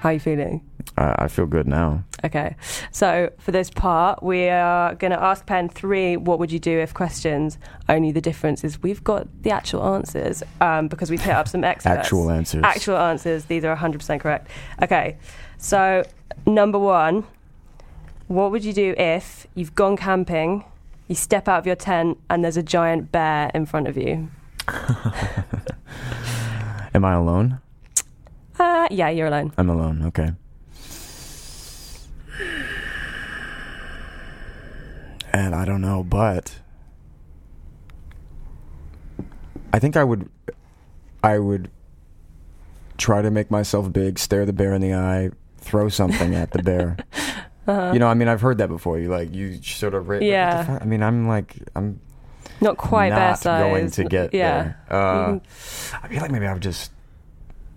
How 0.00 0.08
are 0.08 0.12
you 0.14 0.20
feeling? 0.20 0.62
I, 0.96 1.14
I 1.18 1.28
feel 1.28 1.44
good 1.44 1.66
now. 1.66 2.04
Okay. 2.24 2.56
So 2.90 3.30
for 3.38 3.52
this 3.52 3.68
part, 3.68 4.22
we 4.22 4.48
are 4.48 4.94
going 4.94 5.10
to 5.10 5.22
ask 5.22 5.44
Penn 5.44 5.68
three 5.68 6.16
what 6.16 6.38
would 6.38 6.50
you 6.50 6.58
do 6.58 6.78
if 6.78 6.94
questions. 6.94 7.58
Only 7.86 8.10
the 8.10 8.22
difference 8.22 8.64
is 8.64 8.82
we've 8.82 9.04
got 9.04 9.28
the 9.42 9.50
actual 9.50 9.84
answers 9.94 10.42
um, 10.62 10.88
because 10.88 11.10
we've 11.10 11.20
hit 11.20 11.34
up 11.34 11.48
some 11.48 11.64
experts. 11.72 11.98
Actual 11.98 12.30
answers. 12.30 12.62
Actual 12.64 12.96
answers. 12.96 13.44
These 13.44 13.62
are 13.62 13.76
100% 13.76 14.20
correct. 14.20 14.48
Okay. 14.82 15.18
So, 15.58 16.02
number 16.46 16.78
one, 16.78 17.24
what 18.28 18.50
would 18.52 18.64
you 18.64 18.72
do 18.72 18.94
if 18.96 19.46
you've 19.54 19.74
gone 19.74 19.98
camping, 19.98 20.64
you 21.08 21.14
step 21.14 21.46
out 21.46 21.58
of 21.58 21.66
your 21.66 21.76
tent, 21.76 22.16
and 22.30 22.42
there's 22.42 22.56
a 22.56 22.62
giant 22.62 23.12
bear 23.12 23.50
in 23.52 23.66
front 23.66 23.86
of 23.86 23.98
you? 23.98 24.30
Am 26.94 27.04
I 27.04 27.12
alone? 27.12 27.60
Yeah, 28.90 29.08
you're 29.10 29.28
alone. 29.28 29.52
I'm 29.56 29.68
alone. 29.70 30.02
Okay. 30.06 30.30
And 35.32 35.54
I 35.54 35.64
don't 35.64 35.80
know, 35.80 36.02
but 36.02 36.58
I 39.72 39.78
think 39.78 39.96
I 39.96 40.02
would 40.04 40.28
I 41.22 41.38
would 41.38 41.70
try 42.98 43.22
to 43.22 43.30
make 43.30 43.50
myself 43.50 43.92
big, 43.92 44.18
stare 44.18 44.44
the 44.44 44.52
bear 44.52 44.74
in 44.74 44.80
the 44.82 44.92
eye, 44.94 45.30
throw 45.58 45.88
something 45.88 46.34
at 46.34 46.50
the 46.52 46.62
bear. 46.62 46.96
Uh-huh. 47.66 47.90
You 47.92 48.00
know, 48.00 48.08
I 48.08 48.14
mean, 48.14 48.26
I've 48.26 48.40
heard 48.40 48.58
that 48.58 48.68
before. 48.68 48.98
You 48.98 49.10
like 49.10 49.32
you 49.32 49.62
sort 49.62 49.94
of 49.94 50.10
Yeah. 50.22 50.64
fuck? 50.64 50.82
I 50.82 50.84
mean, 50.86 51.02
I'm 51.04 51.28
like 51.28 51.56
I'm 51.76 52.00
Not 52.60 52.78
quite 52.78 53.10
bear 53.10 53.30
not 53.30 53.42
going 53.44 53.88
size. 53.90 53.96
to 53.96 54.04
get 54.04 54.34
yeah. 54.34 54.62
there. 54.62 54.98
Uh, 54.98 55.26
Mhm. 55.28 55.40
I 56.02 56.08
feel 56.08 56.20
like 56.22 56.30
maybe 56.32 56.46
I 56.46 56.52
would 56.54 56.62
just 56.62 56.90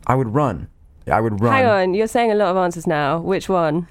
I 0.07 0.15
would 0.15 0.33
run. 0.33 0.67
I 1.09 1.19
would 1.19 1.39
run. 1.41 1.53
Hang 1.53 1.65
on, 1.65 1.93
you're 1.93 2.07
saying 2.07 2.31
a 2.31 2.35
lot 2.35 2.49
of 2.49 2.57
answers 2.57 2.87
now. 2.87 3.19
Which 3.19 3.49
one? 3.49 3.87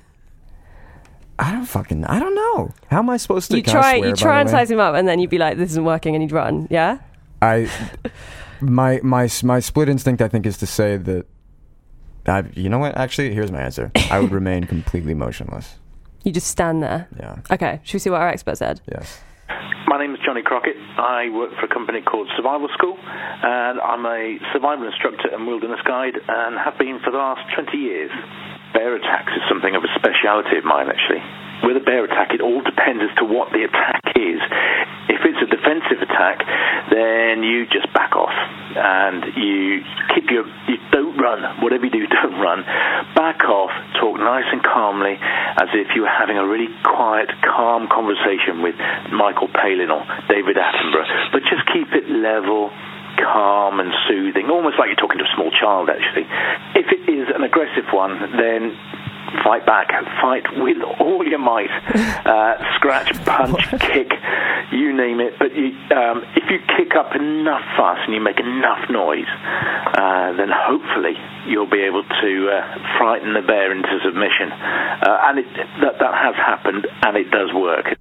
I 1.39 1.51
don't 1.53 1.67
fucking. 1.67 2.05
I 2.05 2.19
don't 2.19 2.35
know. 2.35 2.73
How 2.89 2.99
am 2.99 3.11
I 3.11 3.17
supposed 3.17 3.51
to? 3.51 3.57
you 3.57 3.63
try, 3.63 3.99
swear, 3.99 4.09
you 4.11 4.15
try 4.15 4.41
and 4.41 4.49
size 4.51 4.71
him 4.71 4.79
up, 4.81 4.95
and 4.95 5.09
then 5.09 5.19
you'd 5.19 5.31
be 5.31 5.39
like, 5.39 5.57
"This 5.57 5.71
isn't 5.71 5.85
working," 5.85 6.15
and 6.15 6.23
you'd 6.23 6.33
run. 6.33 6.69
Yeah. 6.71 6.99
I 7.41 7.69
my 8.61 9.01
my 9.03 9.29
my 9.43 9.59
split 9.61 9.89
instinct 9.89 10.23
I 10.23 10.29
think 10.29 10.47
is 10.47 10.57
to 10.59 10.67
say 10.67 10.97
that 10.97 11.27
I 12.27 12.45
you 12.55 12.69
know 12.69 12.79
what 12.79 12.97
actually 12.97 13.35
here's 13.35 13.51
my 13.51 13.61
answer 13.61 13.91
I 14.11 14.21
would 14.21 14.31
remain 14.41 14.65
completely 14.65 15.15
motionless 15.15 15.75
You 16.23 16.31
just 16.31 16.47
stand 16.47 16.83
there. 16.83 17.09
Yeah. 17.19 17.39
Okay. 17.51 17.81
Should 17.83 17.95
we 17.95 17.99
see 17.99 18.11
what 18.11 18.21
our 18.21 18.29
expert 18.29 18.57
said? 18.59 18.81
Yes. 18.91 19.21
My 19.89 19.99
name 19.99 20.15
is 20.15 20.21
Johnny 20.25 20.43
Crockett. 20.43 20.77
I 20.97 21.29
work 21.29 21.51
for 21.61 21.67
a 21.67 21.69
company 21.69 22.01
called 22.01 22.29
Survival 22.37 22.69
School, 22.75 22.97
and 22.97 23.81
I'm 23.81 24.07
a 24.07 24.39
survival 24.53 24.87
instructor 24.87 25.29
and 25.33 25.47
wilderness 25.47 25.81
guide, 25.87 26.15
and 26.17 26.57
have 26.59 26.79
been 26.79 26.99
for 27.05 27.11
the 27.11 27.19
last 27.19 27.43
20 27.55 27.77
years. 27.77 28.11
Bear 28.73 28.97
attacks 28.97 29.33
is 29.37 29.43
something 29.49 29.75
of 29.77 29.85
a 29.85 29.91
speciality 29.97 30.59
of 30.59 30.65
mine, 30.65 30.89
actually. 30.89 31.23
With 31.63 31.77
a 31.77 31.85
bear 31.85 32.05
attack, 32.05 32.35
it 32.35 32.41
all 32.41 32.61
depends 32.61 33.05
as 33.07 33.15
to 33.19 33.25
what 33.25 33.53
the 33.53 33.63
attack 33.63 34.03
is. 34.19 34.41
If 35.09 35.23
it's 35.23 35.39
a 35.45 35.49
defensive 35.49 36.03
attack, 36.03 36.43
then 36.91 37.43
you 37.47 37.67
just 37.71 37.87
back 37.95 38.17
off 38.17 38.35
and 38.75 39.23
you 39.37 39.85
keep 40.15 40.31
your 40.31 40.47
you 40.67 40.79
don't 40.91 41.17
run. 41.19 41.63
Whatever 41.63 41.87
you 41.87 41.93
do, 41.93 42.07
don't 42.23 42.41
run. 42.41 42.65
Back 43.15 43.45
off. 43.45 43.71
Talk 44.01 44.19
nice 44.19 44.49
and 44.51 44.63
calmly, 44.63 45.15
as 45.21 45.69
if 45.75 45.95
you 45.95 46.03
were 46.03 46.13
having 46.13 46.39
a 46.39 46.47
really 46.47 46.69
quiet, 46.83 47.31
calm 47.45 47.89
conversation 47.89 48.63
with 48.63 48.75
Michael 49.13 49.49
Palin 49.49 49.91
or 49.91 50.03
David 50.29 50.57
Attenborough. 50.57 51.33
But 51.33 51.43
just 51.47 51.63
keep 51.71 51.93
it 51.93 52.09
level, 52.11 52.71
calm 53.17 53.81
and 53.81 53.93
soothing, 54.09 54.51
almost 54.51 54.79
like 54.79 54.89
you're 54.89 55.01
talking 55.01 55.19
to 55.19 55.25
a 55.25 55.35
small 55.35 55.51
child. 55.51 55.89
Actually, 55.91 56.27
if 56.75 56.87
it 56.93 57.03
is 57.11 57.29
an 57.35 57.43
aggressive 57.43 57.87
one, 57.93 58.19
then 58.37 58.77
fight 59.45 59.65
back, 59.65 59.89
fight 60.21 60.45
with 60.57 60.77
all 61.01 61.27
your 61.27 61.39
might, 61.39 61.71
uh, 62.27 62.77
scratch, 62.77 63.13
punch, 63.25 63.69
kick, 63.81 64.13
you 64.73 64.93
name 64.93 65.21
it. 65.21 65.35
But 65.39 65.57
you, 65.57 65.73
um, 65.97 66.25
if 66.37 66.45
you 66.51 66.59
kick 66.77 66.95
up 66.97 67.15
enough 67.17 67.65
fuss 67.77 67.99
and 68.05 68.15
you 68.15 68.21
make 68.21 68.41
enough 68.41 68.91
noise, 68.91 69.29
uh, 69.29 70.37
then 70.37 70.51
hopefully 70.53 71.17
you'll 71.49 71.71
be 71.71 71.83
able 71.83 72.05
to 72.05 72.31
uh, 72.51 72.99
frighten 72.99 73.35
the 73.35 73.43
bear 73.43 73.73
into 73.73 73.99
submission. 74.05 74.53
Uh, 74.53 75.33
and 75.33 75.39
it, 75.39 75.47
that, 75.81 75.99
that 75.99 76.15
has 76.15 76.35
happened, 76.37 76.87
and 77.03 77.17
it 77.17 77.31
does 77.31 77.53
work. 77.55 77.97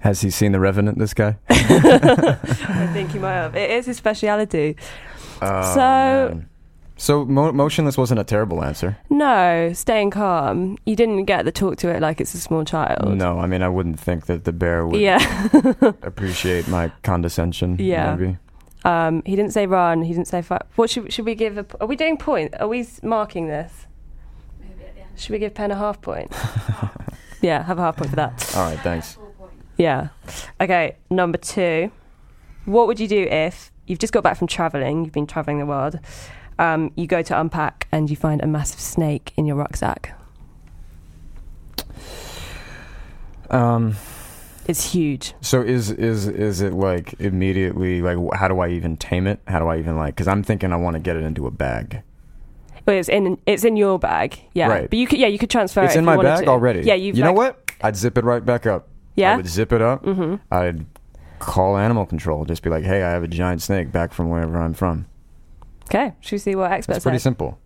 Has 0.00 0.20
he 0.22 0.30
seen 0.30 0.52
the 0.52 0.60
Revenant? 0.60 0.98
This 0.98 1.14
guy. 1.14 1.36
I 1.50 2.90
think 2.92 3.10
he 3.12 3.18
might 3.18 3.34
have. 3.34 3.54
It 3.56 3.70
is 3.70 3.86
his 3.86 3.96
speciality. 3.96 4.76
Oh, 5.42 5.74
so 5.74 5.80
man. 6.34 6.48
so 6.96 7.24
mo- 7.24 7.52
motionless 7.52 7.96
wasn't 7.98 8.20
a 8.20 8.24
terrible 8.24 8.62
answer. 8.64 8.96
no, 9.10 9.72
staying 9.74 10.10
calm. 10.10 10.78
You 10.86 10.96
didn't 10.96 11.24
get 11.24 11.44
the 11.44 11.52
talk 11.52 11.76
to 11.78 11.88
it 11.88 12.00
like 12.00 12.20
it's 12.20 12.34
a 12.34 12.38
small 12.40 12.64
child. 12.64 13.16
No, 13.16 13.38
I 13.38 13.46
mean 13.46 13.62
I 13.62 13.68
wouldn't 13.68 14.00
think 14.00 14.26
that 14.26 14.44
the 14.44 14.52
bear 14.52 14.86
would 14.86 15.00
Yeah. 15.00 15.48
appreciate 16.02 16.66
my 16.68 16.90
condescension. 17.02 17.76
Yeah. 17.78 18.14
Maybe. 18.14 18.38
Um, 18.84 19.22
he 19.26 19.36
didn't 19.36 19.52
say 19.52 19.66
run. 19.66 20.00
He 20.02 20.12
didn't 20.14 20.28
say 20.28 20.40
fight. 20.40 20.62
What 20.76 20.88
should 20.90 21.12
should 21.12 21.26
we 21.26 21.34
give? 21.34 21.58
A, 21.58 21.66
are 21.80 21.86
we 21.86 21.96
doing 21.96 22.16
point? 22.16 22.54
Are 22.58 22.68
we 22.68 22.86
marking 23.02 23.48
this? 23.48 23.86
Should 25.16 25.32
we 25.32 25.38
give 25.38 25.52
Penn 25.52 25.70
a 25.70 25.76
half 25.76 26.00
point? 26.00 26.32
yeah, 27.42 27.62
have 27.64 27.78
a 27.78 27.82
half 27.82 27.96
point 27.98 28.08
for 28.08 28.16
that. 28.16 28.54
All 28.56 28.64
right, 28.70 28.80
thanks. 28.80 29.18
Yeah. 29.76 30.08
Okay, 30.60 30.96
number 31.08 31.38
two. 31.38 31.90
What 32.64 32.86
would 32.86 33.00
you 33.00 33.08
do 33.08 33.22
if 33.22 33.72
you've 33.86 33.98
just 33.98 34.12
got 34.12 34.22
back 34.22 34.36
from 34.36 34.46
travelling, 34.46 35.04
you've 35.04 35.14
been 35.14 35.26
travelling 35.26 35.58
the 35.58 35.66
world, 35.66 35.98
um, 36.58 36.92
you 36.96 37.06
go 37.06 37.22
to 37.22 37.40
unpack 37.40 37.88
and 37.90 38.10
you 38.10 38.16
find 38.16 38.42
a 38.42 38.46
massive 38.46 38.80
snake 38.80 39.32
in 39.36 39.46
your 39.46 39.56
rucksack? 39.56 40.14
Um. 43.48 43.96
It's 44.68 44.92
huge. 44.92 45.34
So 45.40 45.62
is 45.62 45.90
is 45.90 46.28
is 46.28 46.60
it 46.60 46.72
like 46.72 47.14
immediately 47.18 48.02
like 48.02 48.18
how 48.34 48.46
do 48.46 48.60
I 48.60 48.68
even 48.68 48.96
tame 48.96 49.26
it? 49.26 49.40
How 49.48 49.58
do 49.58 49.66
I 49.66 49.78
even 49.78 49.96
like? 49.96 50.14
Because 50.14 50.28
I'm 50.28 50.44
thinking 50.44 50.72
I 50.72 50.76
want 50.76 50.94
to 50.94 51.00
get 51.00 51.16
it 51.16 51.24
into 51.24 51.48
a 51.48 51.50
bag. 51.50 52.02
Well, 52.86 52.96
it's 52.96 53.08
in 53.08 53.36
it's 53.46 53.64
in 53.64 53.76
your 53.76 53.98
bag, 53.98 54.38
yeah. 54.54 54.68
Right. 54.68 54.88
But 54.88 54.96
you 54.96 55.08
could 55.08 55.18
yeah 55.18 55.26
you 55.26 55.38
could 55.38 55.50
transfer. 55.50 55.82
it's 55.82 55.96
it 55.96 55.98
in 55.98 56.04
my 56.04 56.22
bag 56.22 56.46
already. 56.46 56.82
Yeah, 56.82 56.94
you've 56.94 57.16
You 57.16 57.24
know 57.24 57.32
what? 57.32 57.72
I'd 57.82 57.96
zip 57.96 58.16
it 58.16 58.22
right 58.22 58.44
back 58.44 58.64
up. 58.66 58.89
Yeah? 59.20 59.34
I 59.34 59.36
would 59.36 59.46
zip 59.46 59.72
it 59.72 59.82
up. 59.82 60.04
Mhm. 60.04 60.40
I'd 60.50 60.86
call 61.38 61.76
animal 61.76 62.06
control. 62.06 62.44
Just 62.44 62.62
be 62.62 62.70
like, 62.70 62.84
hey, 62.84 63.02
I 63.02 63.10
have 63.10 63.22
a 63.22 63.28
giant 63.28 63.62
snake 63.62 63.92
back 63.92 64.12
from 64.12 64.28
wherever 64.30 64.58
I'm 64.58 64.74
from. 64.74 65.06
Okay, 65.84 66.12
should 66.20 66.32
we 66.32 66.38
see 66.38 66.54
what 66.54 66.70
experts 66.70 66.98
It's 66.98 67.02
pretty 67.04 67.18
said? 67.18 67.22
simple. 67.22 67.58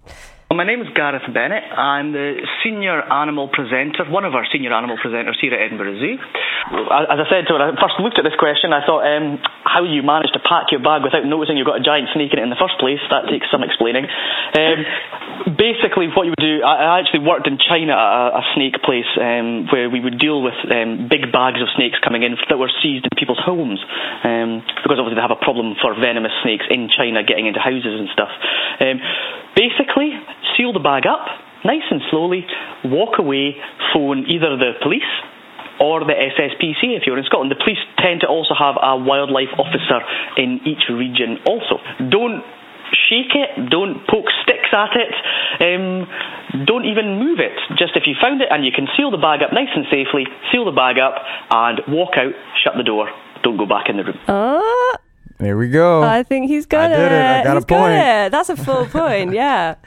Well, 0.54 0.62
my 0.62 0.70
name 0.70 0.86
is 0.86 0.94
Gareth 0.94 1.26
Bennett. 1.34 1.66
I'm 1.66 2.14
the 2.14 2.38
senior 2.62 3.02
animal 3.02 3.50
presenter, 3.50 4.06
one 4.06 4.22
of 4.22 4.38
our 4.38 4.46
senior 4.54 4.70
animal 4.70 4.94
presenters 5.02 5.34
here 5.42 5.50
at 5.50 5.58
Edinburgh 5.58 5.98
Zoo. 5.98 6.14
As 6.14 7.18
I 7.18 7.26
said, 7.26 7.50
when 7.50 7.58
I 7.58 7.74
first 7.74 7.98
looked 7.98 8.22
at 8.22 8.24
this 8.24 8.38
question, 8.38 8.70
I 8.70 8.86
thought 8.86 9.02
um, 9.02 9.42
how 9.66 9.82
you 9.82 10.06
manage 10.06 10.30
to 10.30 10.38
pack 10.38 10.70
your 10.70 10.78
bag 10.78 11.02
without 11.02 11.26
noticing 11.26 11.58
you've 11.58 11.66
got 11.66 11.82
a 11.82 11.82
giant 11.82 12.06
snake 12.14 12.30
in 12.30 12.38
it 12.38 12.46
in 12.46 12.54
the 12.54 12.62
first 12.62 12.78
place, 12.78 13.02
that 13.10 13.26
takes 13.26 13.50
some 13.50 13.66
explaining. 13.66 14.06
Um, 14.06 15.58
basically, 15.58 16.06
what 16.14 16.30
you 16.30 16.38
would 16.38 16.46
do, 16.46 16.62
I, 16.62 16.86
I 16.86 17.02
actually 17.02 17.26
worked 17.26 17.50
in 17.50 17.58
China 17.58 17.98
at 17.98 18.38
a, 18.38 18.38
a 18.38 18.42
snake 18.54 18.78
place 18.86 19.10
um, 19.18 19.66
where 19.74 19.90
we 19.90 19.98
would 19.98 20.22
deal 20.22 20.38
with 20.38 20.54
um, 20.70 21.10
big 21.10 21.34
bags 21.34 21.58
of 21.58 21.66
snakes 21.74 21.98
coming 21.98 22.22
in 22.22 22.38
that 22.38 22.62
were 22.62 22.70
seized 22.78 23.10
in 23.10 23.12
people's 23.18 23.42
homes 23.42 23.82
um, 24.22 24.62
because 24.86 25.02
obviously 25.02 25.18
they 25.18 25.26
have 25.26 25.34
a 25.34 25.42
problem 25.42 25.74
for 25.82 25.98
venomous 25.98 26.32
snakes 26.46 26.70
in 26.70 26.86
China 26.86 27.26
getting 27.26 27.50
into 27.50 27.58
houses 27.58 27.90
and 27.90 28.06
stuff. 28.14 28.30
Um, 28.78 29.02
basically, 29.58 30.14
seal 30.56 30.72
the 30.72 30.80
bag 30.82 31.06
up 31.06 31.24
nice 31.64 31.84
and 31.90 32.00
slowly, 32.10 32.44
walk 32.84 33.16
away, 33.18 33.56
phone 33.94 34.26
either 34.28 34.52
the 34.60 34.72
police 34.82 35.08
or 35.80 36.00
the 36.04 36.12
SSPC 36.12 36.92
if 36.94 37.02
you're 37.06 37.16
in 37.18 37.24
Scotland. 37.24 37.50
The 37.50 37.56
police 37.56 37.80
tend 37.98 38.20
to 38.20 38.26
also 38.28 38.52
have 38.52 38.76
a 38.76 38.96
wildlife 39.00 39.48
officer 39.58 39.98
in 40.36 40.60
each 40.68 40.84
region 40.92 41.38
also. 41.48 41.80
Don't 42.12 42.44
shake 43.08 43.32
it, 43.34 43.70
don't 43.72 44.06
poke 44.06 44.28
sticks 44.44 44.68
at 44.76 44.92
it, 44.92 45.10
um, 45.64 46.04
don't 46.68 46.84
even 46.84 47.18
move 47.18 47.40
it. 47.40 47.56
Just 47.80 47.96
if 47.96 48.04
you 48.06 48.14
found 48.20 48.40
it 48.42 48.48
and 48.50 48.62
you 48.64 48.70
can 48.70 48.86
seal 48.96 49.10
the 49.10 49.16
bag 49.16 49.40
up 49.42 49.52
nice 49.52 49.72
and 49.74 49.86
safely, 49.90 50.28
seal 50.52 50.64
the 50.66 50.70
bag 50.76 50.98
up 51.00 51.16
and 51.50 51.80
walk 51.88 52.12
out, 52.20 52.32
shut 52.62 52.74
the 52.76 52.84
door, 52.84 53.08
don't 53.42 53.56
go 53.56 53.66
back 53.66 53.88
in 53.88 53.96
the 53.96 54.04
room. 54.04 54.18
Oh, 54.28 54.96
There 55.38 55.56
we 55.56 55.68
go. 55.70 56.02
I 56.02 56.22
think 56.22 56.46
he's 56.48 56.66
got 56.66 56.92
I 56.92 56.94
it. 56.94 56.96
did 56.98 57.12
it. 57.12 57.24
I 57.24 57.42
got 57.42 57.56
a 57.56 57.60
He's 57.60 57.64
got 57.64 57.78
point. 57.80 57.94
it. 57.94 58.32
That's 58.32 58.48
a 58.50 58.56
full 58.56 58.84
point. 58.86 59.32
Yeah. 59.32 59.74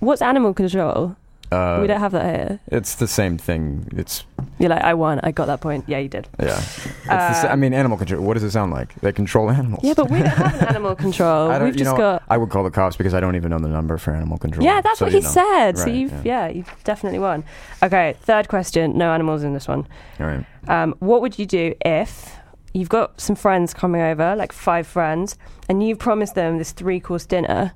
What's 0.00 0.22
animal 0.22 0.54
control? 0.54 1.16
Uh, 1.50 1.78
we 1.80 1.86
don't 1.86 1.98
have 2.00 2.12
that 2.12 2.26
here. 2.36 2.60
It's 2.66 2.96
the 2.96 3.08
same 3.08 3.38
thing. 3.38 3.88
It's 3.96 4.22
You're 4.58 4.68
like, 4.68 4.82
I 4.82 4.92
won. 4.92 5.18
I 5.22 5.30
got 5.30 5.46
that 5.46 5.62
point. 5.62 5.84
Yeah, 5.88 5.96
you 5.96 6.08
did. 6.10 6.28
yeah. 6.38 6.58
It's 6.58 6.74
the 7.06 7.32
sa- 7.34 7.48
I 7.48 7.52
Uh, 7.52 7.56
mean, 7.56 7.72
animal 7.72 7.96
control. 7.96 8.22
What 8.22 8.34
does 8.34 8.42
it 8.44 8.50
sound 8.50 8.70
like? 8.70 8.94
They 9.00 9.12
control 9.12 9.50
animals. 9.50 9.82
Yeah, 9.82 9.94
but 9.96 10.10
we 10.10 10.18
don't 10.18 10.28
have 10.28 10.60
an 10.60 10.68
animal 10.68 10.94
control. 11.06 11.48
We've 11.60 11.74
just 11.74 11.90
know, 11.92 11.96
got. 11.96 12.22
I 12.28 12.36
would 12.36 12.50
call 12.50 12.64
the 12.64 12.70
cops 12.70 12.96
because 12.96 13.14
I 13.14 13.20
don't 13.20 13.34
even 13.34 13.50
know 13.50 13.58
the 13.58 13.68
number 13.68 13.96
for 13.96 14.12
animal 14.12 14.36
control. 14.36 14.62
Yeah, 14.62 14.82
that's 14.82 14.98
So, 14.98 15.06
what 15.06 15.14
he 15.14 15.20
know. 15.20 15.26
said. 15.28 15.78
so 15.78 15.86
you've 15.86 16.12
yeah. 16.24 16.46
yeah. 16.46 16.48
you've 16.48 16.70
definitely 16.84 17.18
won. 17.18 17.44
Okay, 17.82 18.14
third 18.20 18.48
question. 18.48 18.98
No 18.98 19.10
animals 19.12 19.42
in 19.42 19.54
this 19.54 19.66
one. 19.66 19.86
All 20.20 20.26
right. 20.26 20.44
Um, 20.68 20.94
what 20.98 21.22
would 21.22 21.38
you 21.38 21.46
do 21.46 21.74
if 21.82 22.36
you've 22.74 22.90
got 22.90 23.18
some 23.22 23.36
friends 23.36 23.72
coming 23.72 24.02
over, 24.02 24.36
like 24.36 24.52
five 24.52 24.86
friends, 24.86 25.38
and 25.66 25.82
you've 25.82 25.98
promised 25.98 26.34
them 26.34 26.58
this 26.58 26.72
three 26.72 27.00
course 27.00 27.24
dinner, 27.24 27.72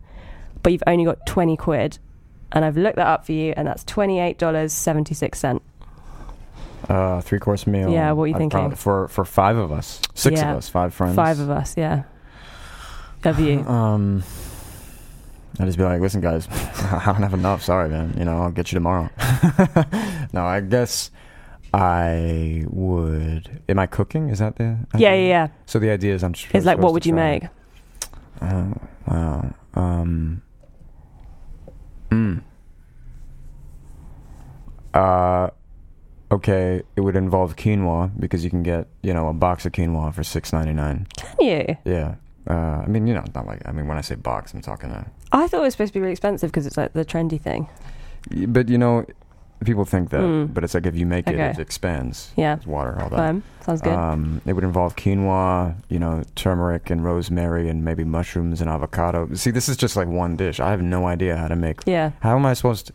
but 0.63 0.73
you've 0.75 0.83
only 0.87 1.07
got 1.07 1.25
twenty 1.27 1.57
quid, 1.57 1.99
and 2.53 2.65
I've 2.65 2.77
looked 2.77 2.97
that 2.97 3.07
up 3.07 3.27
for 3.27 3.33
you, 3.33 3.53
and 3.57 3.67
that's 3.67 3.85
twenty 3.85 4.21
eight 4.21 4.38
dollars 4.38 4.73
seventy 4.73 5.15
six 5.15 5.38
cent. 5.38 5.62
Uh, 6.88 7.21
three 7.21 7.38
course 7.38 7.67
meal. 7.67 7.91
Yeah, 7.91 8.12
what 8.12 8.25
are 8.25 8.27
you 8.29 8.35
I'd 8.35 8.38
thinking? 8.38 8.59
probably- 8.59 8.77
for 8.77 9.09
for 9.09 9.25
five 9.25 9.57
of 9.57 9.71
us, 9.73 10.01
six 10.15 10.41
Yeah. 10.41 10.53
of 10.53 10.59
us, 10.59 10.69
five 10.69 10.93
friends. 10.93 11.15
Five 11.17 11.38
of 11.41 11.49
us, 11.51 11.77
yeah. 11.77 12.03
Of 13.25 13.38
you. 13.38 13.61
Um, 13.69 14.23
I'd 15.61 15.67
just 15.67 15.77
be 15.77 15.85
like, 15.85 16.01
listen, 16.01 16.21
guys, 16.23 16.49
I 16.51 17.03
don't 17.07 17.23
have 17.23 17.35
enough. 17.35 17.62
Sorry, 17.62 17.88
man. 17.88 18.15
You 18.19 18.25
know, 18.25 18.43
I'll 18.43 18.51
get 18.51 18.73
you 18.73 18.77
tomorrow. 18.77 19.11
no, 20.33 20.45
I 20.47 20.61
guess 20.61 21.11
I 21.75 22.65
would. 22.69 23.62
Am 23.69 23.79
I 23.79 23.87
cooking? 23.87 24.29
Is 24.31 24.38
that 24.41 24.57
the? 24.57 24.79
Yeah, 24.97 25.11
idea? 25.11 25.11
yeah, 25.11 25.15
yeah. 25.29 25.49
So 25.67 25.79
the 25.79 25.91
idea 25.91 26.15
is 26.15 26.25
I'm. 26.25 26.33
Just 26.33 26.55
It's 26.55 26.65
like, 26.67 26.79
what 26.79 26.93
would 26.95 27.05
you 27.07 27.12
make? 27.15 27.45
Oh, 28.41 28.73
wow. 29.07 29.55
Um. 29.75 30.43
Mm. 32.12 32.42
Uh. 34.94 35.51
Okay, 36.31 36.83
it 36.96 37.01
would 37.03 37.14
involve 37.14 37.57
quinoa 37.57 38.11
because 38.18 38.42
you 38.42 38.48
can 38.48 38.62
get 38.62 38.88
you 39.03 39.12
know 39.12 39.29
a 39.29 39.35
box 39.35 39.66
of 39.66 39.72
quinoa 39.72 40.14
for 40.14 40.25
six 40.25 40.51
ninety 40.53 40.72
nine. 40.72 41.07
Can 41.16 41.37
you? 41.40 41.77
Yeah. 41.85 42.14
Uh, 42.48 42.83
I 42.83 42.87
mean, 42.87 43.07
you 43.07 43.14
know, 43.14 43.22
not 43.35 43.46
like 43.46 43.61
I 43.66 43.72
mean, 43.72 43.87
when 43.87 43.98
I 43.98 44.01
say 44.01 44.14
box, 44.14 44.55
I'm 44.55 44.62
talking 44.62 44.90
a. 44.90 45.11
I 45.31 45.46
thought 45.46 45.61
it 45.61 45.62
was 45.62 45.75
supposed 45.75 45.92
to 45.92 45.98
be 45.98 46.01
really 46.01 46.12
expensive 46.12 46.51
because 46.51 46.66
it's 46.66 46.77
like 46.77 46.94
the 46.94 47.05
trendy 47.05 47.40
thing. 47.40 47.68
But 48.48 48.68
you 48.68 48.79
know, 48.79 49.05
people 49.64 49.85
think 49.85 50.11
that, 50.11 50.20
Mm. 50.20 50.53
but 50.55 50.64
it's 50.64 50.75
like 50.75 50.87
if 50.87 50.94
you 50.96 51.07
make 51.07 51.27
it, 51.29 51.35
Okay. 51.35 51.51
it 51.51 51.59
expands. 51.59 52.33
Yeah. 52.37 52.55
It's 52.57 52.66
water, 52.66 52.96
all 53.01 53.09
that. 53.11 53.16
Fine. 53.16 53.42
Sounds 53.64 53.81
good. 53.81 53.92
Um, 53.94 54.40
it 54.46 54.53
would 54.55 54.64
involve 54.64 54.96
quinoa, 54.96 55.75
you 55.88 55.98
know, 55.98 56.22
turmeric 56.35 56.90
and 56.90 57.05
rosemary, 57.05 57.68
and 57.68 57.85
maybe 57.85 58.05
mushrooms 58.05 58.61
and 58.61 58.68
avocado. 58.70 59.29
See, 59.35 59.51
this 59.51 59.68
is 59.68 59.77
just 59.77 59.96
like 59.96 60.09
one 60.09 60.37
dish. 60.37 60.59
I 60.61 60.70
have 60.70 60.83
no 60.83 61.07
idea 61.07 61.37
how 61.37 61.48
to 61.48 61.57
make. 61.57 61.81
Yeah. 61.87 62.11
How 62.20 62.37
am 62.37 62.44
I 62.46 62.55
supposed 62.55 62.88
to? 62.88 62.92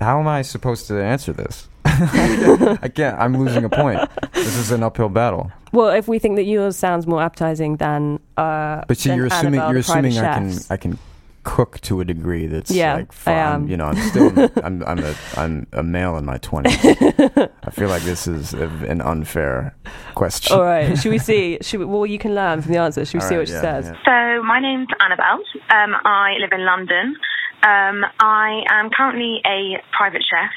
How 0.00 0.18
am 0.20 0.26
I 0.28 0.42
supposed 0.42 0.86
to 0.88 1.02
answer 1.02 1.32
this? 1.32 1.68
I 1.84 2.90
can't. 2.92 3.18
I'm 3.20 3.36
losing 3.36 3.64
a 3.64 3.68
point. 3.68 4.00
This 4.32 4.56
is 4.56 4.70
an 4.72 4.82
uphill 4.82 5.08
battle. 5.08 5.52
Well, 5.72 5.90
if 5.90 6.08
we 6.08 6.18
think 6.18 6.36
that 6.36 6.44
yours 6.44 6.76
sounds 6.76 7.06
more 7.06 7.22
appetizing 7.22 7.76
than 7.76 8.18
uh, 8.36 8.82
But 8.88 8.96
see, 8.98 9.14
you're 9.14 9.26
assuming 9.26 9.60
Annabelle, 9.60 9.70
you're 9.70 9.80
assuming 9.80 10.18
I 10.18 10.34
can. 10.38 10.52
I 10.70 10.76
can 10.76 10.98
cook 11.44 11.80
to 11.82 12.00
a 12.00 12.04
degree 12.04 12.46
that's 12.46 12.70
Yeah, 12.70 12.94
like 12.94 13.12
I 13.26 13.32
am. 13.32 13.68
You 13.68 13.76
know, 13.76 13.86
I'm 13.86 14.08
still 14.08 14.32
I'm 14.64 14.82
I'm 14.84 14.98
a 14.98 15.14
I'm 15.36 15.66
a 15.72 15.82
male 15.82 16.16
in 16.16 16.24
my 16.24 16.38
twenties. 16.38 16.76
I 16.84 17.70
feel 17.70 17.88
like 17.88 18.02
this 18.02 18.26
is 18.26 18.54
a, 18.54 18.66
an 18.88 19.00
unfair 19.00 19.76
question. 20.14 20.56
All 20.56 20.64
right. 20.64 20.98
Should 20.98 21.10
we 21.12 21.18
see? 21.18 21.58
Should 21.62 21.80
we, 21.80 21.86
well, 21.86 22.06
you 22.06 22.18
can 22.18 22.34
learn 22.34 22.62
from 22.62 22.72
the 22.72 22.78
answer. 22.78 23.04
Should 23.04 23.18
we 23.18 23.20
All 23.20 23.28
see 23.28 23.34
right, 23.36 23.40
what 23.40 23.48
she 23.48 23.54
yeah, 23.54 23.82
says? 23.82 23.86
So 24.04 24.42
my 24.42 24.60
name's 24.60 24.88
Annabelle. 25.00 25.42
Um, 25.70 25.94
I 26.04 26.34
live 26.40 26.50
in 26.52 26.64
London. 26.64 27.16
Um, 27.62 28.04
I 28.18 28.62
am 28.68 28.90
currently 28.90 29.40
a 29.46 29.80
private 29.96 30.22
chef, 30.22 30.52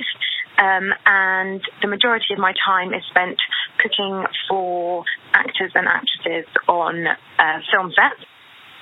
um, 0.60 0.92
and 1.06 1.62
the 1.82 1.88
majority 1.88 2.34
of 2.34 2.40
my 2.40 2.54
time 2.66 2.94
is 2.94 3.02
spent 3.10 3.38
cooking 3.80 4.26
for 4.50 5.06
actors 5.34 5.72
and 5.76 5.88
actresses 5.88 6.46
on 6.68 7.08
uh, 7.08 7.60
film 7.72 7.92
sets. 7.96 8.28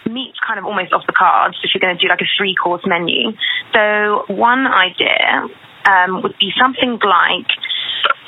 Meat's 0.10 0.38
kind 0.46 0.60
of 0.60 0.66
almost 0.66 0.94
off 0.94 1.06
the 1.08 1.18
cards 1.18 1.58
if 1.64 1.72
you're 1.74 1.82
going 1.82 1.98
to 1.98 2.02
do 2.02 2.10
like 2.10 2.22
a 2.22 2.30
three 2.38 2.56
course 2.56 2.84
menu. 2.86 3.32
So 3.74 4.26
one 4.30 4.68
idea 4.68 5.50
um, 5.86 6.22
would 6.22 6.38
be 6.40 6.52
something 6.58 7.00
like 7.02 7.50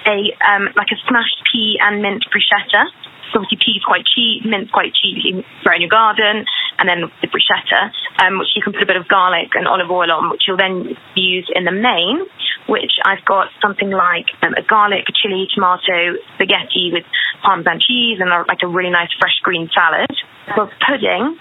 a 0.06 0.18
um, 0.42 0.70
like 0.76 0.90
a 0.90 1.00
smashed 1.08 1.42
pea 1.52 1.78
and 1.82 2.02
mint 2.02 2.26
bruschetta. 2.32 2.90
So 3.32 3.44
obviously 3.44 3.60
pea's 3.60 3.84
quite 3.84 4.08
cheap, 4.08 4.48
mint's 4.48 4.72
quite 4.72 4.96
cheap. 4.96 5.20
You 5.20 5.44
grow 5.64 5.76
in 5.76 5.84
your 5.84 5.92
garden, 5.92 6.48
and 6.80 6.88
then 6.88 7.12
the 7.20 7.28
bruschetta, 7.28 7.92
um, 8.24 8.40
which 8.40 8.56
you 8.56 8.64
can 8.64 8.72
put 8.72 8.82
a 8.82 8.88
bit 8.88 8.96
of 8.96 9.08
garlic 9.08 9.52
and 9.54 9.68
olive 9.68 9.92
oil 9.92 10.08
on, 10.12 10.32
which 10.32 10.48
you'll 10.48 10.56
then 10.56 10.96
use 11.16 11.52
in 11.54 11.66
the 11.66 11.76
main. 11.76 12.24
Which 12.72 13.00
I've 13.04 13.24
got 13.24 13.48
something 13.62 13.92
like 13.92 14.28
um, 14.44 14.54
a 14.56 14.64
garlic, 14.64 15.08
chili, 15.16 15.48
tomato, 15.54 16.20
spaghetti 16.36 16.92
with 16.92 17.04
parmesan 17.44 17.80
cheese, 17.84 18.20
and 18.20 18.32
a, 18.32 18.44
like 18.48 18.64
a 18.64 18.68
really 18.68 18.92
nice 18.92 19.12
fresh 19.20 19.40
green 19.44 19.70
salad. 19.76 20.12
For 20.56 20.72
pudding, 20.88 21.36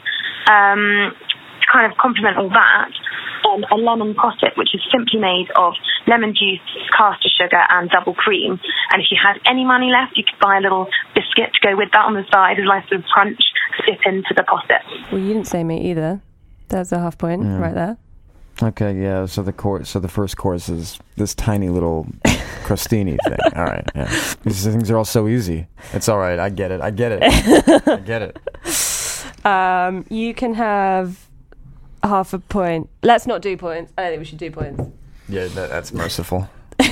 um, 0.50 1.12
to 1.60 1.66
kind 1.72 1.90
of 1.90 1.96
complement 1.98 2.36
all 2.38 2.48
that, 2.50 2.90
um, 3.50 3.64
a 3.70 3.76
lemon 3.76 4.14
posset, 4.14 4.56
which 4.56 4.74
is 4.74 4.80
simply 4.92 5.18
made 5.20 5.46
of 5.56 5.74
lemon 6.06 6.34
juice, 6.34 6.60
caster 6.96 7.28
sugar, 7.28 7.60
and 7.70 7.90
double 7.90 8.14
cream. 8.14 8.58
And 8.92 9.02
if 9.02 9.08
you 9.10 9.18
had 9.22 9.38
any 9.50 9.64
money 9.64 9.90
left, 9.90 10.16
you 10.16 10.24
could 10.24 10.38
buy 10.40 10.58
a 10.58 10.60
little 10.60 10.86
biscuit 11.14 11.50
to 11.54 11.60
go 11.68 11.76
with 11.76 11.90
that 11.92 12.04
on 12.04 12.14
the 12.14 12.24
side, 12.32 12.58
a 12.58 12.64
nice 12.64 12.88
sort 12.88 13.00
of 13.00 13.06
crunch, 13.06 13.40
dip 13.86 14.00
into 14.06 14.34
the 14.36 14.44
posset. 14.44 14.82
Well, 15.12 15.20
you 15.20 15.34
didn't 15.34 15.46
say 15.48 15.64
me 15.64 15.90
either. 15.90 16.20
There's 16.68 16.92
a 16.92 16.98
half 16.98 17.18
point 17.18 17.42
Yeah. 17.44 17.58
right 17.58 17.74
there. 17.74 17.96
Okay, 18.62 18.94
yeah. 19.00 19.26
So 19.26 19.42
the 19.42 19.52
course, 19.52 19.90
so 19.90 20.00
the 20.00 20.08
first 20.08 20.38
course 20.38 20.70
is 20.70 20.98
this 21.16 21.34
tiny 21.34 21.68
little 21.68 22.06
crostini 22.64 23.18
thing. 23.28 23.36
All 23.54 23.64
right, 23.64 23.84
yeah. 23.94 24.10
These 24.44 24.64
things 24.64 24.90
are 24.90 24.96
all 24.96 25.04
so 25.04 25.28
easy. 25.28 25.66
It's 25.92 26.08
all 26.08 26.18
right. 26.18 26.38
I 26.38 26.48
get 26.48 26.70
it. 26.70 26.80
I 26.80 26.90
get 26.90 27.12
it. 27.12 27.22
I 27.88 27.96
get 27.96 28.22
it. 28.22 28.38
Um, 29.46 30.04
you 30.10 30.34
can 30.34 30.54
have 30.54 31.28
half 32.02 32.32
a 32.32 32.38
point. 32.38 32.88
Let's 33.02 33.26
not 33.26 33.42
do 33.42 33.56
points. 33.56 33.92
I 33.96 34.02
don't 34.02 34.10
think 34.12 34.18
we 34.20 34.24
should 34.26 34.38
do 34.38 34.50
points. 34.50 34.82
Yeah, 35.28 35.46
that, 35.48 35.70
that's 35.70 35.92
merciful. 35.92 36.48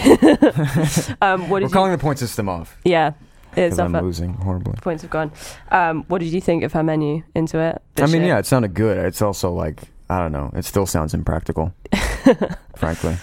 Um, 1.20 1.48
what 1.50 1.62
We're 1.62 1.68
you? 1.68 1.68
calling 1.68 1.92
the 1.92 1.98
point 1.98 2.18
system 2.18 2.48
off 2.48 2.76
yeah, 2.84 3.08
it's 3.08 3.54
because 3.54 3.78
I'm 3.78 3.94
off. 3.94 4.02
losing 4.02 4.34
horribly. 4.34 4.74
Points 4.80 5.02
have 5.02 5.10
gone. 5.10 5.30
Um, 5.70 6.04
what 6.08 6.18
did 6.20 6.32
you 6.32 6.40
think 6.40 6.64
of 6.64 6.72
her 6.72 6.82
menu? 6.82 7.22
Into 7.34 7.58
it? 7.58 7.82
I 7.98 8.06
mean, 8.06 8.22
yeah, 8.22 8.38
it 8.38 8.46
sounded 8.46 8.74
good. 8.74 8.96
It's 8.98 9.20
also 9.22 9.52
like 9.52 9.82
I 10.08 10.18
don't 10.18 10.32
know. 10.32 10.50
It 10.54 10.64
still 10.64 10.86
sounds 10.86 11.14
impractical, 11.14 11.74
frankly. 12.76 13.16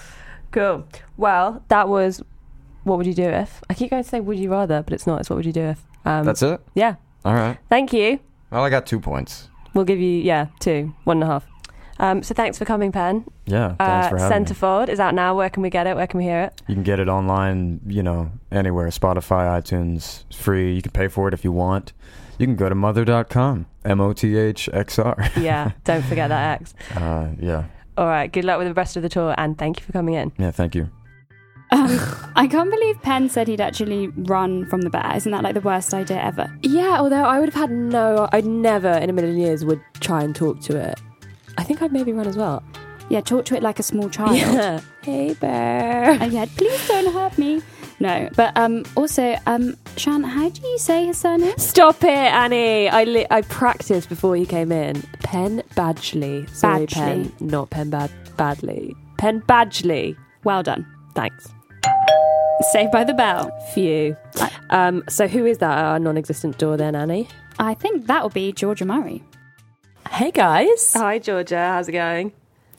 Cool. 0.52 0.86
Well, 1.18 1.64
that 1.70 1.88
was. 1.88 2.22
What 2.84 2.98
would 2.98 3.08
you 3.08 3.14
do 3.14 3.24
if? 3.30 3.62
I 3.70 3.74
keep 3.76 3.92
going 3.92 4.04
to 4.04 4.10
say 4.10 4.20
would 4.20 4.40
you 4.40 4.52
rather, 4.52 4.82
but 4.82 4.94
it's 4.94 5.06
not. 5.06 5.20
It's 5.22 5.30
what 5.30 5.36
would 5.38 5.46
you 5.46 5.54
do 5.54 5.62
if? 5.62 5.84
Um, 6.06 6.26
That's 6.26 6.42
it. 6.42 6.60
Yeah. 6.74 6.96
All 7.24 7.36
right. 7.36 7.58
Thank 7.70 7.94
you. 7.94 8.20
Well, 8.52 8.64
I 8.64 8.70
got 8.70 8.86
two 8.86 9.00
points. 9.00 9.48
We'll 9.74 9.86
give 9.86 10.00
you 10.00 10.22
yeah 10.22 10.48
two, 10.60 10.94
one 11.06 11.18
and 11.18 11.24
a 11.24 11.28
half. 11.28 11.46
Um, 12.00 12.24
so 12.24 12.34
thanks 12.34 12.58
for 12.58 12.66
coming, 12.66 12.92
Penn. 12.92 13.26
Yeah, 13.46 13.76
thanks 13.76 14.10
for 14.10 14.18
having 14.18 14.44
me. 14.44 14.46
Centerfold 14.50 14.90
is 14.90 15.00
out 15.00 15.14
now. 15.14 15.36
Where 15.36 15.50
can 15.50 15.62
we 15.62 15.70
get 15.70 15.88
it? 15.88 15.96
Where 15.96 16.08
can 16.08 16.18
we 16.18 16.24
hear 16.24 16.42
it? 16.44 16.62
You 16.68 16.74
can 16.74 16.84
get 16.84 17.00
it 17.00 17.08
online, 17.08 17.80
you 17.86 18.02
know, 18.02 18.32
anywhere. 18.52 18.88
Spotify, 18.90 19.62
iTunes, 19.62 20.24
free. 20.34 20.74
You 20.74 20.82
can 20.82 20.92
pay 20.92 21.08
for 21.08 21.28
it 21.28 21.34
if 21.34 21.44
you 21.44 21.52
want. 21.52 21.94
You 22.40 22.48
can 22.48 22.56
go 22.56 22.70
to 22.70 22.76
mothxr.com, 22.76 23.68
M 23.86 24.02
O 24.02 24.14
T 24.14 24.36
H 24.36 24.68
X 24.74 24.98
R. 25.00 25.16
Yeah, 25.40 25.72
don't 25.84 26.04
forget 26.04 26.30
that 26.30 26.62
X. 26.62 26.74
Uh, 26.96 27.30
yeah. 27.40 27.66
All 27.98 28.08
right, 28.08 28.32
good 28.32 28.46
luck 28.46 28.58
with 28.58 28.68
the 28.68 28.74
rest 28.74 28.98
of 28.98 29.04
the 29.04 29.10
tour 29.10 29.36
and 29.38 29.58
thank 29.58 29.80
you 29.80 29.86
for 29.86 29.92
coming 29.92 30.16
in. 30.16 30.32
Yeah, 30.40 30.52
thank 30.52 30.74
you. 30.76 30.90
Um, 31.72 32.00
I 32.36 32.48
can't 32.48 32.70
believe 32.70 33.02
Penn 33.02 33.30
said 33.30 33.48
he'd 33.48 33.62
actually 33.62 34.08
run 34.10 34.66
from 34.66 34.82
the 34.82 34.90
bear. 34.90 35.14
Isn't 35.16 35.32
that 35.32 35.44
like 35.44 35.54
the 35.54 35.62
worst 35.62 35.94
idea 35.94 36.22
ever? 36.22 36.52
Yeah, 36.64 36.98
although 37.00 37.24
I 37.24 37.40
would 37.40 37.48
have 37.50 37.70
had 37.70 37.72
no, 37.72 38.28
I'd 38.34 38.46
never 38.46 38.90
in 38.90 39.10
a 39.10 39.14
million 39.14 39.38
years 39.38 39.64
would 39.64 39.82
try 40.02 40.22
and 40.24 40.36
talk 40.36 40.60
to 40.62 40.76
it. 40.78 41.00
I 41.58 41.64
think 41.64 41.82
I'd 41.82 41.94
maybe 41.94 42.12
run 42.12 42.28
as 42.28 42.36
well. 42.38 42.62
Yeah, 43.10 43.22
talk 43.22 43.46
to 43.46 43.56
it 43.56 43.64
like 43.64 43.80
a 43.80 43.84
small 43.84 44.10
child. 44.10 44.36
Yeah. 44.38 44.80
Hey, 45.02 45.34
bear. 45.34 46.12
And 46.12 46.32
yeah, 46.34 46.46
please 46.58 46.88
don't 46.88 47.12
hurt 47.14 47.38
me. 47.38 47.62
No, 48.00 48.30
but 48.36 48.56
um, 48.58 48.84
also, 48.96 49.36
um, 49.46 49.78
Shan, 49.96 50.24
how 50.24 50.50
do 50.50 50.62
you 50.68 50.78
say 50.80 51.06
his 51.06 51.18
surname? 51.20 51.58
Stop 51.58 52.04
it, 52.04 52.10
Annie. 52.10 52.90
I 52.90 53.04
li- 53.04 53.28
I 53.30 53.42
practiced 53.44 54.10
before 54.10 54.36
you 54.36 54.46
came 54.46 54.72
in. 54.72 55.02
Penn 55.20 55.62
Badgley. 55.76 56.50
Sorry, 56.50 56.88
Badgley. 56.88 56.94
Penn. 56.94 57.34
Not 57.40 57.70
Penn 57.70 57.90
Bad 57.92 58.10
Badley. 58.38 58.94
Penn 59.18 59.42
Badgley. 59.42 60.18
Well 60.44 60.64
done. 60.64 60.86
Thanks. 61.14 61.48
Saved 62.72 62.92
by 62.92 63.04
the 63.04 63.14
bell. 63.14 63.52
Phew. 63.74 64.16
Um, 64.70 65.04
so 65.10 65.28
who 65.28 65.46
is 65.46 65.58
that 65.60 65.78
our 65.78 66.00
non-existent 66.00 66.58
door 66.58 66.78
then, 66.78 66.96
Annie? 66.96 67.28
I 67.60 67.74
think 67.74 68.06
that 68.08 68.22
will 68.22 68.30
be 68.30 68.52
Georgia 68.52 68.86
Murray. 68.86 69.24
Hey 70.10 70.32
guys. 70.32 70.94
Hi, 70.94 71.20
Georgia. 71.20 71.58
How's 71.58 71.88
it 71.90 71.94
going? 71.94 72.32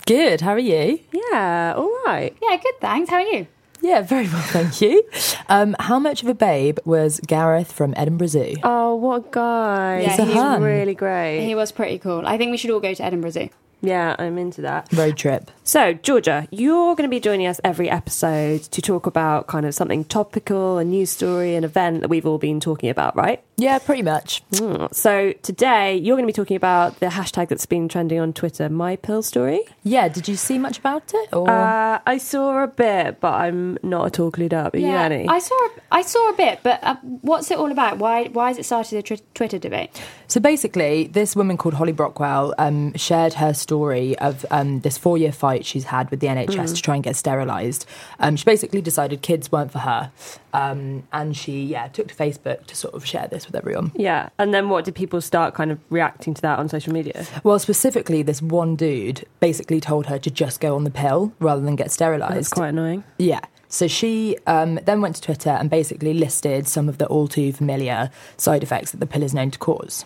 Good. 0.07 0.41
How 0.41 0.53
are 0.53 0.59
you? 0.59 1.01
Yeah, 1.13 1.75
all 1.77 1.91
right. 2.07 2.37
Yeah, 2.43 2.57
good. 2.57 2.75
Thanks. 2.81 3.11
How 3.11 3.17
are 3.17 3.23
you? 3.23 3.47
Yeah, 3.81 4.03
very 4.03 4.29
well, 4.29 4.43
thank 4.43 4.81
you. 4.81 5.03
Um, 5.49 5.75
how 5.81 5.99
much 5.99 6.23
of 6.23 6.29
a 6.29 6.35
babe 6.35 6.79
was 6.85 7.19
Gareth 7.27 7.73
from 7.73 7.95
Edinburgh 7.97 8.29
Zoo? 8.29 8.55
Oh, 8.63 8.95
what 8.95 9.27
a 9.27 9.31
guy. 9.33 10.01
Yeah, 10.03 10.11
He's 10.11 10.19
a 10.21 10.25
he's 10.27 10.35
hun. 10.35 10.63
really 10.63 10.95
great. 10.95 11.45
He 11.45 11.57
was 11.57 11.73
pretty 11.73 11.99
cool. 11.99 12.23
I 12.25 12.39
think 12.39 12.53
we 12.53 12.57
should 12.59 12.71
all 12.71 12.79
go 12.81 12.95
to 12.95 13.05
Edinburgh 13.05 13.31
Zoo. 13.31 13.49
Yeah, 13.83 14.15
I'm 14.19 14.39
into 14.39 14.63
that. 14.63 14.93
Road 14.93 15.17
trip. 15.17 15.51
So, 15.65 15.93
Georgia, 15.93 16.47
you're 16.51 16.95
going 16.95 17.09
to 17.09 17.15
be 17.15 17.21
joining 17.21 17.49
us 17.49 17.61
every 17.65 17.91
episode 17.91 18.63
to 18.63 18.81
talk 18.81 19.07
about 19.07 19.49
kind 19.49 19.67
of 19.67 19.75
something 19.75 20.05
topical, 20.05 20.79
a 20.79 20.85
news 20.85 21.11
story, 21.11 21.57
an 21.57 21.65
event 21.65 22.01
that 22.01 22.09
we've 22.09 22.25
all 22.25 22.39
been 22.39 22.61
talking 22.61 22.91
about, 22.91 23.17
right? 23.17 23.43
Yeah, 23.63 23.79
pretty 23.79 24.03
much. 24.03 24.43
Mm. 24.53 24.93
So, 24.93 25.33
today 25.43 25.95
you're 25.97 26.17
going 26.17 26.27
to 26.27 26.33
be 26.33 26.33
talking 26.33 26.57
about 26.57 26.99
the 26.99 27.07
hashtag 27.07 27.49
that's 27.49 27.65
been 27.65 27.89
trending 27.89 28.19
on 28.19 28.33
Twitter, 28.33 28.69
My 28.69 28.97
Pill 28.97 29.23
Story. 29.23 29.61
Yeah, 29.85 30.09
did 30.09 30.27
you 30.27 30.35
see 30.35 30.59
much 30.59 30.79
about 30.79 31.13
it? 31.15 31.33
Or 31.33 31.49
Uh, 31.49 32.01
I 32.05 32.19
saw 32.19 32.65
a 32.65 32.67
bit, 32.67 33.21
but 33.21 33.35
I'm 33.35 33.79
not 33.85 34.07
at 34.07 34.19
all 34.19 34.33
clued 34.33 34.53
up. 34.53 34.75
Are 34.75 34.79
you, 34.79 34.89
Annie? 34.89 35.29
I 35.29 35.39
saw. 35.39 35.55
A, 35.55 35.71
I 35.93 36.03
saw 36.03 36.31
a 36.31 36.33
bit, 36.33 36.59
but 36.65 36.83
uh, 36.83 36.97
what's 37.21 37.51
it 37.53 37.59
all 37.59 37.71
about? 37.71 37.99
Why? 37.99 38.25
Why 38.33 38.49
has 38.49 38.59
it 38.59 38.65
started 38.65 38.99
a 38.99 39.03
tr- 39.03 39.23
Twitter 39.35 39.59
debate? 39.59 39.91
So 40.27 40.41
basically, 40.41 41.07
this 41.07 41.37
woman 41.37 41.57
called 41.57 41.75
Holly 41.75 41.93
Brockwell 41.93 42.55
um, 42.59 42.95
shared 42.95 43.35
her 43.35 43.55
story 43.55 44.19
of 44.19 44.45
um, 44.51 44.81
this 44.81 44.99
four 44.99 45.17
year 45.19 45.31
fight 45.33 45.65
she's 45.65 45.85
had 45.85 46.11
with 46.11 46.19
the 46.21 46.27
NHS 46.27 46.53
Mm. 46.73 46.75
to 46.75 46.83
try 46.83 46.95
and 46.97 47.05
get 47.05 47.15
sterilised. 47.17 47.87
Um, 48.19 48.35
she 48.35 48.45
basically 48.45 48.81
decided 48.83 49.23
kids 49.23 49.53
weren't 49.53 49.71
for 49.71 49.81
her. 49.81 50.11
Um, 50.53 51.05
and 51.13 51.37
she, 51.37 51.65
yeah, 51.65 51.89
took 51.89 52.09
to 52.09 52.15
Facebook 52.15 52.67
to 52.67 52.77
sort 52.77 52.95
of 52.95 53.07
share 53.07 53.27
this 53.29 53.47
with 53.47 53.55
everyone. 53.55 53.93
Yeah, 53.95 54.29
and 54.39 54.53
then 54.53 54.69
what 54.69 54.85
did 54.85 54.95
people 54.95 55.21
start 55.21 55.55
kind 55.55 55.71
of 55.71 55.79
reacting 55.91 56.35
to 56.35 56.43
that 56.43 56.59
on 56.59 56.69
social 56.69 56.93
media? 56.93 57.27
Well, 57.43 57.59
specifically, 57.59 58.23
this 58.23 58.43
one 58.43 58.77
dude 58.77 59.25
basically 59.41 59.81
told 59.81 60.07
her 60.07 60.19
to 60.19 60.31
just 60.31 60.61
go 60.61 60.75
on 60.75 60.85
the 60.85 60.91
pill 60.91 61.33
rather 61.41 61.63
than 61.63 61.77
get 61.77 61.91
sterilised. 61.91 62.35
That's 62.35 62.49
quite 62.51 62.69
annoying. 62.69 63.05
Yeah. 63.19 63.41
So 63.69 63.89
she 63.89 64.37
um, 64.47 64.79
then 64.85 65.01
went 65.01 65.17
to 65.17 65.23
Twitter 65.23 65.49
and 65.51 65.71
basically 65.71 66.13
listed 66.13 66.69
some 66.69 66.91
of 66.91 66.99
the 66.99 67.07
all 67.07 67.27
too 67.27 67.55
familiar 67.55 68.11
side 68.37 68.63
effects 68.63 68.91
that 68.91 68.99
the 68.99 69.07
pill 69.07 69.23
is 69.23 69.33
known 69.33 69.51
to 69.51 69.59
cause. 69.59 70.05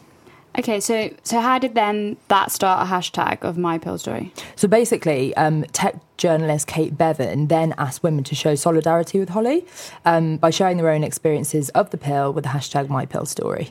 Okay, 0.58 0.80
so 0.80 1.10
so 1.22 1.40
how 1.40 1.58
did 1.58 1.74
then 1.74 2.16
that 2.28 2.50
start 2.50 2.86
a 2.86 2.90
hashtag 2.90 3.42
of 3.42 3.58
my 3.58 3.76
pill 3.76 3.98
story? 3.98 4.32
So 4.54 4.66
basically, 4.66 5.36
um, 5.36 5.64
tech 5.64 5.96
journalist 6.16 6.66
Kate 6.66 6.96
Bevan 6.96 7.48
then 7.48 7.74
asked 7.76 8.02
women 8.02 8.24
to 8.24 8.34
show 8.34 8.54
solidarity 8.54 9.18
with 9.18 9.28
Holly 9.28 9.66
um, 10.06 10.38
by 10.38 10.48
sharing 10.48 10.78
their 10.78 10.88
own 10.88 11.04
experiences 11.04 11.68
of 11.70 11.90
the 11.90 11.98
pill 11.98 12.32
with 12.32 12.44
the 12.44 12.50
hashtag 12.50 12.88
my 12.88 13.04
MyPillStory. 13.04 13.70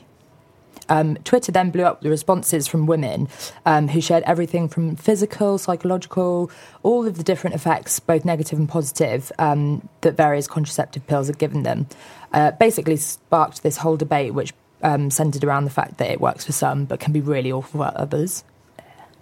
Um, 0.88 1.16
Twitter 1.24 1.50
then 1.50 1.70
blew 1.70 1.82
up 1.82 2.02
the 2.02 2.10
responses 2.10 2.68
from 2.68 2.86
women 2.86 3.28
um, 3.64 3.88
who 3.88 4.00
shared 4.00 4.22
everything 4.24 4.68
from 4.68 4.94
physical, 4.94 5.58
psychological, 5.58 6.48
all 6.84 7.04
of 7.04 7.16
the 7.16 7.24
different 7.24 7.56
effects, 7.56 7.98
both 7.98 8.24
negative 8.24 8.60
and 8.60 8.68
positive, 8.68 9.32
um, 9.40 9.88
that 10.02 10.16
various 10.16 10.46
contraceptive 10.46 11.04
pills 11.08 11.26
have 11.26 11.38
given 11.38 11.64
them. 11.64 11.88
Uh, 12.32 12.52
basically, 12.52 12.96
sparked 12.96 13.64
this 13.64 13.78
whole 13.78 13.96
debate, 13.96 14.34
which 14.34 14.52
um, 14.82 15.10
centered 15.10 15.44
around 15.44 15.64
the 15.64 15.70
fact 15.70 15.98
that 15.98 16.10
it 16.10 16.20
works 16.20 16.44
for 16.44 16.52
some 16.52 16.84
but 16.84 17.00
can 17.00 17.12
be 17.12 17.20
really 17.20 17.52
awful 17.52 17.80
for 17.80 17.92
others. 17.96 18.44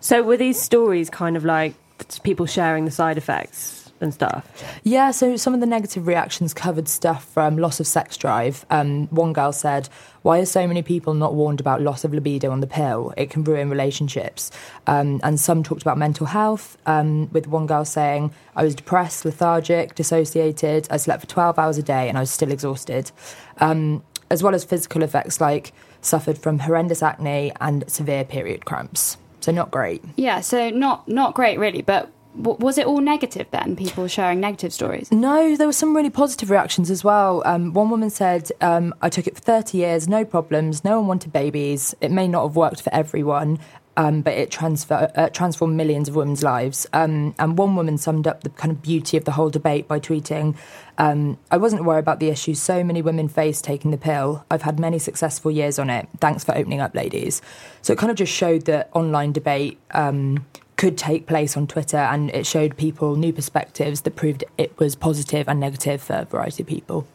So, 0.01 0.23
were 0.23 0.37
these 0.37 0.61
stories 0.61 1.09
kind 1.09 1.37
of 1.37 1.45
like 1.45 1.75
people 2.23 2.47
sharing 2.47 2.85
the 2.85 2.91
side 2.91 3.17
effects 3.17 3.85
and 4.01 4.13
stuff? 4.13 4.47
Yeah, 4.83 5.11
so 5.11 5.37
some 5.37 5.55
of 5.55 5.61
the 5.61 5.67
negative 5.67 6.07
reactions 6.07 6.55
covered 6.55 6.89
stuff 6.89 7.25
from 7.25 7.57
loss 7.57 7.81
of 7.81 7.87
sex 7.87 8.17
drive. 8.17 8.67
Um, 8.71 9.07
one 9.09 9.33
girl 9.33 9.53
said, 9.53 9.89
Why 10.23 10.41
are 10.41 10.47
so 10.47 10.67
many 10.67 10.83
people 10.83 11.15
not 11.15 11.35
warned 11.35 11.61
about 11.61 11.81
loss 11.81 12.05
of 12.05 12.13
libido 12.13 12.51
on 12.51 12.61
the 12.61 12.67
pill? 12.67 13.15
It 13.17 13.31
can 13.31 13.45
ruin 13.45 13.71
relationships. 13.71 14.51
Um, 14.87 15.21
and 15.23 15.41
some 15.41 15.63
talked 15.63 15.83
about 15.83 15.99
mental 15.99 16.27
health, 16.27 16.77
um, 16.87 17.31
with 17.33 17.47
one 17.47 17.67
girl 17.67 17.85
saying, 17.85 18.33
I 18.57 18.63
was 18.63 18.75
depressed, 18.75 19.25
lethargic, 19.25 19.95
dissociated, 19.95 20.87
I 20.91 20.99
slept 20.99 21.23
for 21.23 21.27
12 21.29 21.59
hours 21.59 21.79
a 21.79 21.83
day, 21.83 22.09
and 22.09 22.19
I 22.19 22.21
was 22.21 22.31
still 22.31 22.53
exhausted. 22.53 23.11
Um, 23.59 24.03
as 24.31 24.43
well 24.43 24.55
as 24.55 24.65
physical 24.65 25.03
effects 25.03 25.41
like 25.41 25.73
suffered 26.01 26.39
from 26.39 26.61
horrendous 26.61 27.03
acne 27.03 27.53
and 27.61 27.91
severe 27.91 28.25
period 28.25 28.65
cramps. 28.65 29.17
So, 29.41 29.53
not 29.53 29.71
great. 29.71 30.03
Yeah, 30.17 30.41
so 30.41 30.71
not 30.71 31.07
not 31.09 31.35
great 31.35 31.59
really, 31.59 31.83
but 31.83 32.11
was 32.37 32.79
it 32.79 32.87
all 32.87 33.01
negative 33.01 33.47
then? 33.51 33.77
People 33.77 34.09
sharing 34.09 34.41
negative 34.41 34.73
stories? 34.73 35.11
No, 35.13 35.57
there 35.57 35.67
were 35.67 35.73
some 35.73 35.95
really 35.95 36.11
positive 36.11 36.51
reactions 36.51 36.91
as 36.91 37.05
well. 37.05 37.43
Um, 37.45 37.73
one 37.73 37.91
woman 37.91 38.11
said, 38.11 38.51
um, 38.61 38.95
I 39.03 39.09
took 39.09 39.27
it 39.27 39.37
for 39.37 39.41
30 39.41 39.79
years, 39.79 40.09
no 40.09 40.25
problems, 40.25 40.85
no 40.85 40.99
one 40.99 41.07
wanted 41.07 41.33
babies. 41.33 41.95
It 42.01 42.11
may 42.11 42.27
not 42.27 42.43
have 42.43 42.57
worked 42.57 42.83
for 42.83 42.93
everyone, 42.93 43.61
um, 43.97 44.23
but 44.23 44.35
it 44.35 44.51
transfer, 44.51 45.11
uh, 45.15 45.29
transformed 45.29 45.77
millions 45.77 46.09
of 46.09 46.17
women's 46.17 46.43
lives. 46.43 46.87
Um, 46.93 47.35
and 47.39 47.57
one 47.57 47.77
woman 47.77 47.99
summed 47.99 48.27
up 48.27 48.43
the 48.43 48.51
kind 48.51 48.73
of 48.73 48.83
beauty 48.83 49.17
of 49.17 49.25
the 49.25 49.33
whole 49.33 49.51
debate 49.51 49.89
by 49.89 50.01
tweeting, 50.01 50.57
um, 50.99 51.39
I 51.51 51.57
wasn't 51.57 51.85
worried 51.85 52.01
about 52.01 52.21
the 52.21 52.29
issues 52.29 52.61
so 52.61 52.85
many 52.85 53.03
women 53.03 53.29
face 53.29 53.61
taking 53.61 53.91
the 53.91 53.97
pill. 53.97 54.45
I've 54.51 54.63
had 54.63 54.79
many 54.79 54.99
successful 54.99 55.51
years 55.51 55.79
on 55.79 55.91
it. 55.91 56.09
Thanks 56.21 56.45
for 56.45 56.57
opening 56.57 56.81
up, 56.81 56.95
ladies. 56.95 57.43
So 57.83 57.93
it 57.93 57.99
kind 57.99 58.11
of 58.11 58.17
just 58.17 58.33
showed 58.33 58.67
that 58.67 58.91
online 58.95 59.33
debate 59.33 59.79
um, 59.91 60.47
could 60.77 60.99
take 60.99 61.27
place 61.27 61.57
on 61.57 61.67
Twitter, 61.67 61.97
and 61.97 62.31
it 62.31 62.47
showed 62.47 62.77
people 62.77 63.17
new 63.17 63.33
perspectives 63.33 64.03
that 64.03 64.17
proved 64.17 64.45
it 64.59 64.79
was 64.79 64.95
positive 64.97 65.49
and 65.49 65.61
negative 65.61 66.03
for 66.03 66.15
a 66.15 66.25
variety 66.25 66.63
of 66.63 66.69
people. 66.69 67.07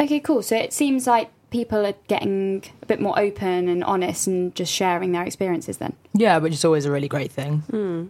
Okay, 0.00 0.20
cool. 0.20 0.42
So 0.42 0.56
it 0.56 0.72
seems 0.72 1.06
like 1.06 1.30
people 1.50 1.86
are 1.86 1.94
getting 2.08 2.62
a 2.82 2.86
bit 2.86 3.00
more 3.00 3.18
open 3.18 3.68
and 3.68 3.82
honest 3.84 4.26
and 4.26 4.54
just 4.54 4.72
sharing 4.72 5.12
their 5.12 5.24
experiences 5.24 5.78
then. 5.78 5.94
Yeah, 6.12 6.38
which 6.38 6.52
is 6.52 6.64
always 6.64 6.84
a 6.84 6.90
really 6.90 7.08
great 7.08 7.32
thing. 7.32 7.60
Hmm. 7.70 8.06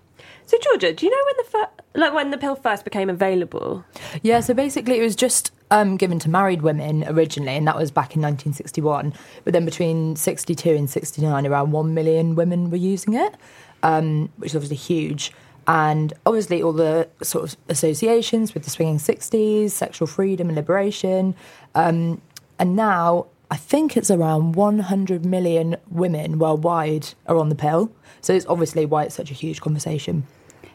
So, 0.46 0.56
Georgia, 0.58 0.92
do 0.92 1.06
you 1.06 1.12
know 1.12 1.24
when 1.26 1.34
the 1.36 1.50
fir- 1.50 1.82
like 2.00 2.14
when 2.14 2.30
the 2.30 2.38
pill 2.38 2.56
first 2.56 2.84
became 2.84 3.10
available? 3.10 3.84
Yeah, 4.22 4.40
so 4.40 4.54
basically 4.54 4.98
it 4.98 5.02
was 5.02 5.14
just 5.14 5.52
um, 5.70 5.96
given 5.96 6.18
to 6.20 6.30
married 6.30 6.62
women 6.62 7.04
originally, 7.06 7.56
and 7.56 7.66
that 7.66 7.76
was 7.76 7.90
back 7.90 8.16
in 8.16 8.22
1961. 8.22 9.12
But 9.44 9.52
then 9.52 9.64
between 9.64 10.16
62 10.16 10.70
and 10.70 10.88
69, 10.88 11.46
around 11.46 11.72
1 11.72 11.94
million 11.94 12.34
women 12.34 12.70
were 12.70 12.76
using 12.76 13.14
it, 13.14 13.34
um, 13.82 14.30
which 14.38 14.52
is 14.52 14.56
obviously 14.56 14.76
huge. 14.76 15.32
And 15.66 16.14
obviously, 16.24 16.62
all 16.62 16.72
the 16.72 17.08
sort 17.22 17.44
of 17.44 17.58
associations 17.68 18.54
with 18.54 18.64
the 18.64 18.70
swinging 18.70 18.96
60s, 18.96 19.70
sexual 19.70 20.08
freedom 20.08 20.48
and 20.48 20.56
liberation. 20.56 21.34
Um, 21.74 22.22
and 22.58 22.76
now 22.76 23.26
I 23.50 23.56
think 23.56 23.96
it's 23.96 24.10
around 24.10 24.54
100 24.54 25.24
million 25.24 25.76
women 25.90 26.38
worldwide 26.38 27.14
are 27.26 27.36
on 27.36 27.48
the 27.48 27.54
pill. 27.54 27.90
So 28.20 28.34
it's 28.34 28.46
obviously 28.46 28.84
why 28.84 29.04
it's 29.04 29.14
such 29.14 29.30
a 29.30 29.34
huge 29.34 29.60
conversation. 29.60 30.26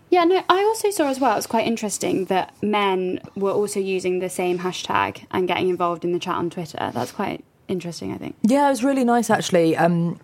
Yeah, 0.09 0.25
no, 0.25 0.43
I 0.47 0.59
also 0.61 0.91
saw 0.91 1.07
as 1.07 1.19
well, 1.19 1.37
it's 1.37 1.47
quite 1.47 1.65
interesting 1.65 2.25
that 2.25 2.53
men 2.61 3.19
were 3.35 3.51
also 3.51 3.79
using 3.79 4.19
the 4.19 4.29
same 4.29 4.59
hashtag 4.59 5.25
and 5.31 5.47
getting 5.47 5.69
involved 5.69 6.05
in 6.05 6.13
the 6.13 6.19
chat 6.19 6.35
on 6.35 6.49
Twitter. 6.49 6.91
That's 6.93 7.11
quite 7.11 7.43
interesting, 7.67 8.13
I 8.13 8.17
think. 8.17 8.35
Yeah, 8.43 8.67
it 8.67 8.69
was 8.69 8.83
really 8.83 9.03
nice 9.03 9.29
actually 9.29 9.75
um, 9.75 10.19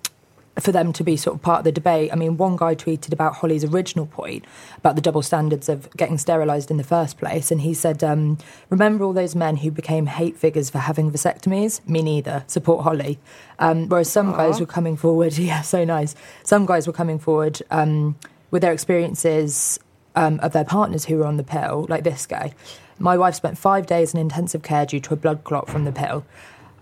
for 0.60 0.72
them 0.72 0.93
to 0.93 1.04
be 1.04 1.17
sort 1.17 1.36
of 1.36 1.41
part 1.41 1.60
of 1.60 1.63
the 1.65 1.72
debate. 1.72 2.12
I 2.12 2.15
mean, 2.15 2.38
one 2.38 2.56
guy 2.56 2.76
tweeted 2.76 3.13
about 3.13 3.36
Holly's 3.36 3.63
original 3.63 4.06
point 4.06 4.45
about 4.78 4.95
the 4.95 5.02
double 5.02 5.22
standards 5.22 5.69
of 5.69 5.89
getting 5.95 6.17
sterilised 6.17 6.72
in 6.72 6.78
the 6.78 6.84
first 6.84 7.17
place, 7.17 7.52
and 7.52 7.62
he 7.62 7.74
said, 7.74 8.04
um, 8.04 8.38
"Remember 8.69 9.04
all 9.04 9.13
those 9.13 9.36
men 9.36 9.58
who 9.58 9.72
became 9.72 10.06
hate 10.08 10.38
figures 10.38 10.69
for 10.69 10.80
having 10.80 11.12
vasectomies? 11.12 11.88
Me 11.88 12.02
neither. 12.02 12.43
Support 12.48 12.84
Holly." 12.84 13.19
Um, 13.60 13.89
whereas 13.89 14.10
some 14.10 14.32
guys 14.32 14.60
were 14.60 14.65
coming 14.65 14.95
forward, 14.98 15.38
yeah, 15.38 15.62
so 15.62 15.84
nice. 15.84 16.15
Some 16.43 16.65
guys 16.65 16.88
were 16.88 16.93
coming 16.93 17.19
forward. 17.19 17.62
Um, 17.72 18.15
with 18.52 18.62
their 18.62 18.74
experiences 18.74 19.80
um, 20.15 20.39
of 20.41 20.54
their 20.54 20.63
partners 20.63 21.06
who 21.06 21.17
were 21.17 21.26
on 21.26 21.38
the 21.38 21.43
pill, 21.43 21.86
like 21.89 22.04
this 22.04 22.26
guy. 22.26 22.54
My 22.98 23.17
wife 23.17 23.36
spent 23.36 23.58
five 23.58 23.86
days 23.86 24.13
in 24.13 24.19
intensive 24.19 24.63
care 24.63 24.86
due 24.86 25.00
to 25.02 25.13
a 25.13 25.17
blood 25.17 25.43
clot 25.43 25.69
from 25.69 25.86
the 25.86 25.91
pill. 25.91 26.26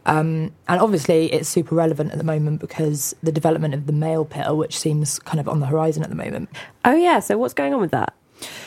Um, 0.07 0.53
and 0.67 0.81
obviously, 0.81 1.31
it's 1.31 1.49
super 1.49 1.75
relevant 1.75 2.11
at 2.11 2.17
the 2.17 2.23
moment 2.23 2.59
because 2.61 3.15
the 3.21 3.31
development 3.31 3.73
of 3.73 3.85
the 3.85 3.93
male 3.93 4.25
pill, 4.25 4.57
which 4.57 4.77
seems 4.77 5.19
kind 5.19 5.39
of 5.39 5.47
on 5.47 5.59
the 5.59 5.67
horizon 5.67 6.01
at 6.01 6.09
the 6.09 6.15
moment. 6.15 6.49
Oh, 6.85 6.95
yeah. 6.95 7.19
So, 7.19 7.37
what's 7.37 7.53
going 7.53 7.73
on 7.73 7.81
with 7.81 7.91
that? 7.91 8.13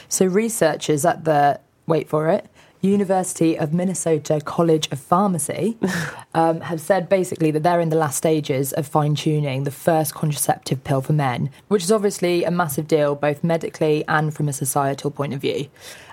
So, 0.09 0.27
researchers 0.27 1.05
at 1.05 1.25
the, 1.25 1.59
wait 1.87 2.09
for 2.09 2.29
it, 2.29 2.47
University 2.83 3.59
of 3.59 3.75
Minnesota 3.75 4.41
College 4.43 4.89
of 4.91 4.99
Pharmacy 4.99 5.77
um, 6.35 6.61
have 6.63 6.81
said 6.81 7.09
basically 7.09 7.51
that 7.51 7.63
they're 7.63 7.81
in 7.81 7.91
the 7.91 7.97
last 7.97 8.17
stages 8.17 8.73
of 8.73 8.87
fine 8.87 9.15
tuning 9.15 9.65
the 9.65 9.71
first 9.71 10.15
contraceptive 10.15 10.83
pill 10.83 11.03
for 11.03 11.13
men, 11.13 11.51
which 11.69 11.83
is 11.83 11.93
obviously 11.93 12.45
a 12.45 12.51
massive 12.51 12.89
deal 12.89 13.15
both 13.15 13.45
medically 13.45 14.05
and 14.09 14.35
from 14.35 14.49
a 14.49 14.53
societal 14.53 15.11
point 15.11 15.35
of 15.35 15.41
view. 15.41 15.69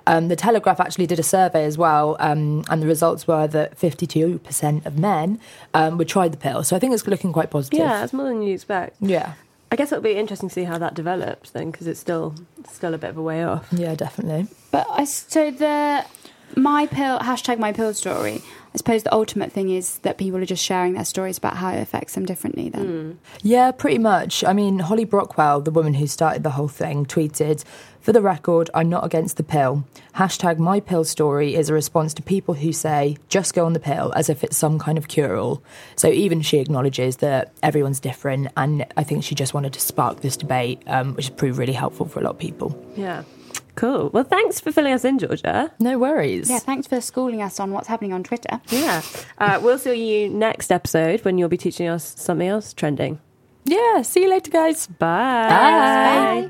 Um, 0.07 0.29
the 0.29 0.37
Telegraph 0.37 0.79
actually 0.79 1.05
did 1.05 1.19
a 1.19 1.23
survey 1.23 1.65
as 1.65 1.77
well, 1.77 2.15
um, 2.19 2.63
and 2.69 2.81
the 2.81 2.87
results 2.87 3.27
were 3.27 3.45
that 3.47 3.77
52% 3.77 4.85
of 4.85 4.97
men 4.97 5.39
um, 5.73 5.97
would 5.97 6.07
try 6.07 6.29
the 6.29 6.37
pill. 6.37 6.63
So 6.63 6.75
I 6.77 6.79
think 6.79 6.93
it's 6.93 7.05
looking 7.05 7.33
quite 7.33 7.51
positive. 7.51 7.79
Yeah, 7.79 8.03
it's 8.03 8.13
more 8.13 8.25
than 8.25 8.41
you 8.41 8.53
expect. 8.53 8.95
Yeah. 9.01 9.33
I 9.69 9.75
guess 9.75 9.91
it'll 9.91 10.01
be 10.01 10.13
interesting 10.13 10.47
to 10.47 10.55
see 10.55 10.63
how 10.63 10.77
that 10.77 10.93
develops 10.93 11.49
then, 11.49 11.71
because 11.71 11.87
it's 11.87 11.99
still 11.99 12.35
still 12.71 12.93
a 12.93 12.97
bit 12.97 13.09
of 13.09 13.17
a 13.17 13.21
way 13.21 13.43
off. 13.43 13.67
Yeah, 13.71 13.95
definitely. 13.95 14.47
But 14.71 14.87
I, 14.89 15.03
so 15.03 15.51
the 15.51 16.05
my 16.55 16.87
pill 16.87 17.19
hashtag 17.19 17.59
my 17.59 17.73
pill 17.73 17.93
story. 17.93 18.41
I 18.73 18.77
suppose 18.77 19.03
the 19.03 19.13
ultimate 19.13 19.51
thing 19.51 19.69
is 19.69 19.97
that 19.99 20.17
people 20.17 20.39
are 20.39 20.45
just 20.45 20.63
sharing 20.63 20.93
their 20.93 21.05
stories 21.05 21.37
about 21.37 21.57
how 21.57 21.71
it 21.71 21.81
affects 21.81 22.13
them 22.13 22.25
differently. 22.25 22.69
Then, 22.69 23.19
Yeah, 23.41 23.71
pretty 23.71 23.97
much. 23.97 24.43
I 24.43 24.53
mean, 24.53 24.79
Holly 24.79 25.05
Brockwell, 25.05 25.63
the 25.63 25.71
woman 25.71 25.95
who 25.95 26.07
started 26.07 26.43
the 26.43 26.51
whole 26.51 26.67
thing, 26.67 27.05
tweeted, 27.05 27.63
For 28.01 28.11
the 28.13 28.21
record, 28.21 28.69
I'm 28.73 28.89
not 28.89 29.05
against 29.05 29.37
the 29.37 29.43
pill. 29.43 29.85
Hashtag 30.15 30.57
my 30.59 30.79
pill 30.79 31.03
story 31.03 31.55
is 31.55 31.69
a 31.69 31.73
response 31.73 32.13
to 32.15 32.21
people 32.21 32.55
who 32.55 32.71
say, 32.73 33.17
just 33.29 33.53
go 33.53 33.65
on 33.65 33.73
the 33.73 33.79
pill 33.79 34.13
as 34.15 34.29
if 34.29 34.43
it's 34.43 34.57
some 34.57 34.79
kind 34.79 34.97
of 34.97 35.07
cure 35.07 35.37
all. 35.37 35.61
So 35.95 36.07
even 36.09 36.41
she 36.41 36.59
acknowledges 36.59 37.17
that 37.17 37.53
everyone's 37.63 37.99
different. 37.99 38.49
And 38.57 38.85
I 38.95 39.03
think 39.03 39.23
she 39.23 39.35
just 39.35 39.53
wanted 39.53 39.73
to 39.73 39.79
spark 39.79 40.21
this 40.21 40.37
debate, 40.37 40.81
um, 40.87 41.13
which 41.15 41.27
has 41.27 41.35
proved 41.35 41.57
really 41.57 41.73
helpful 41.73 42.07
for 42.07 42.19
a 42.19 42.23
lot 42.23 42.31
of 42.31 42.39
people. 42.39 42.77
Yeah. 42.95 43.23
Cool. 43.77 44.09
Well, 44.11 44.23
thanks 44.23 44.59
for 44.59 44.71
filling 44.71 44.91
us 44.91 45.05
in, 45.05 45.19
Georgia. 45.19 45.71
No 45.79 45.97
worries. 45.99 46.49
yeah, 46.49 46.57
thanks 46.59 46.87
for 46.87 46.99
schooling 46.99 47.41
us 47.43 47.59
on 47.59 47.71
what's 47.71 47.87
happening 47.87 48.11
on 48.11 48.23
Twitter. 48.23 48.59
Yeah. 48.69 49.01
Uh, 49.37 49.59
we'll 49.61 49.77
see 49.77 50.23
you 50.23 50.29
next 50.29 50.71
episode 50.71 51.23
when 51.23 51.37
you'll 51.37 51.47
be 51.47 51.57
teaching 51.57 51.87
us 51.87 52.15
something 52.17 52.47
else 52.47 52.73
trending. 52.73 53.19
Yeah. 53.65 54.01
See 54.01 54.23
you 54.23 54.29
later, 54.29 54.49
guys. 54.51 54.87
Bye. 54.87 56.49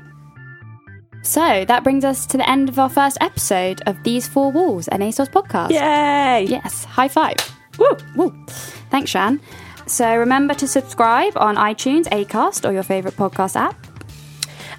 So 1.22 1.64
that 1.66 1.84
brings 1.84 2.04
us 2.04 2.24
to 2.26 2.38
the 2.38 2.48
end 2.48 2.68
of 2.70 2.78
our 2.78 2.88
first 2.88 3.18
episode 3.20 3.82
of 3.86 4.02
These 4.04 4.26
Four 4.26 4.50
Walls, 4.50 4.88
an 4.88 5.00
ASOS 5.00 5.28
podcast. 5.30 5.70
Yay! 5.70 6.46
Yes, 6.48 6.84
high 6.84 7.08
five. 7.08 7.36
Woo! 7.78 7.96
Woo! 8.16 8.46
Thanks, 8.90 9.10
Shan. 9.10 9.40
So 9.86 10.16
remember 10.16 10.54
to 10.54 10.66
subscribe 10.68 11.32
on 11.36 11.56
iTunes, 11.56 12.06
Acast, 12.08 12.68
or 12.68 12.72
your 12.72 12.82
favourite 12.82 13.16
podcast 13.16 13.56
app. 13.56 13.74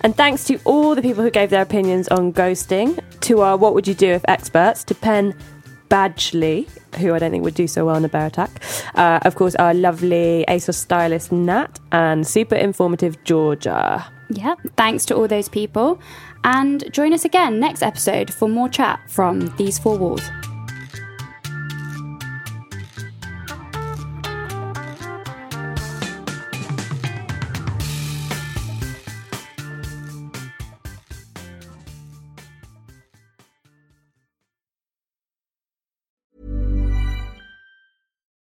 And 0.01 0.15
thanks 0.15 0.45
to 0.45 0.59
all 0.63 0.95
the 0.95 1.01
people 1.01 1.23
who 1.23 1.29
gave 1.29 1.49
their 1.49 1.61
opinions 1.61 2.07
on 2.07 2.31
ghosting, 2.33 2.99
to 3.21 3.41
our 3.41 3.57
What 3.57 3.73
Would 3.73 3.87
You 3.87 3.93
Do 3.93 4.07
If 4.07 4.23
experts, 4.27 4.83
to 4.85 4.95
Penn 4.95 5.35
Badgley, 5.89 6.67
who 6.97 7.13
I 7.13 7.19
don't 7.19 7.31
think 7.31 7.43
would 7.43 7.55
do 7.55 7.67
so 7.67 7.85
well 7.85 7.95
in 7.95 8.05
a 8.05 8.09
bear 8.09 8.27
attack, 8.27 8.63
uh, 8.95 9.19
of 9.23 9.35
course, 9.35 9.55
our 9.55 9.73
lovely 9.73 10.45
ASOS 10.47 10.75
stylist 10.75 11.31
Nat, 11.31 11.79
and 11.91 12.25
super 12.25 12.55
informative 12.55 13.21
Georgia. 13.23 14.05
Yeah, 14.29 14.55
thanks 14.77 15.05
to 15.05 15.15
all 15.15 15.27
those 15.27 15.49
people. 15.49 15.99
And 16.43 16.83
join 16.93 17.13
us 17.13 17.25
again 17.25 17.59
next 17.59 17.81
episode 17.81 18.33
for 18.33 18.47
more 18.47 18.69
chat 18.69 19.01
from 19.09 19.53
These 19.57 19.79
Four 19.79 19.97
Walls. 19.97 20.21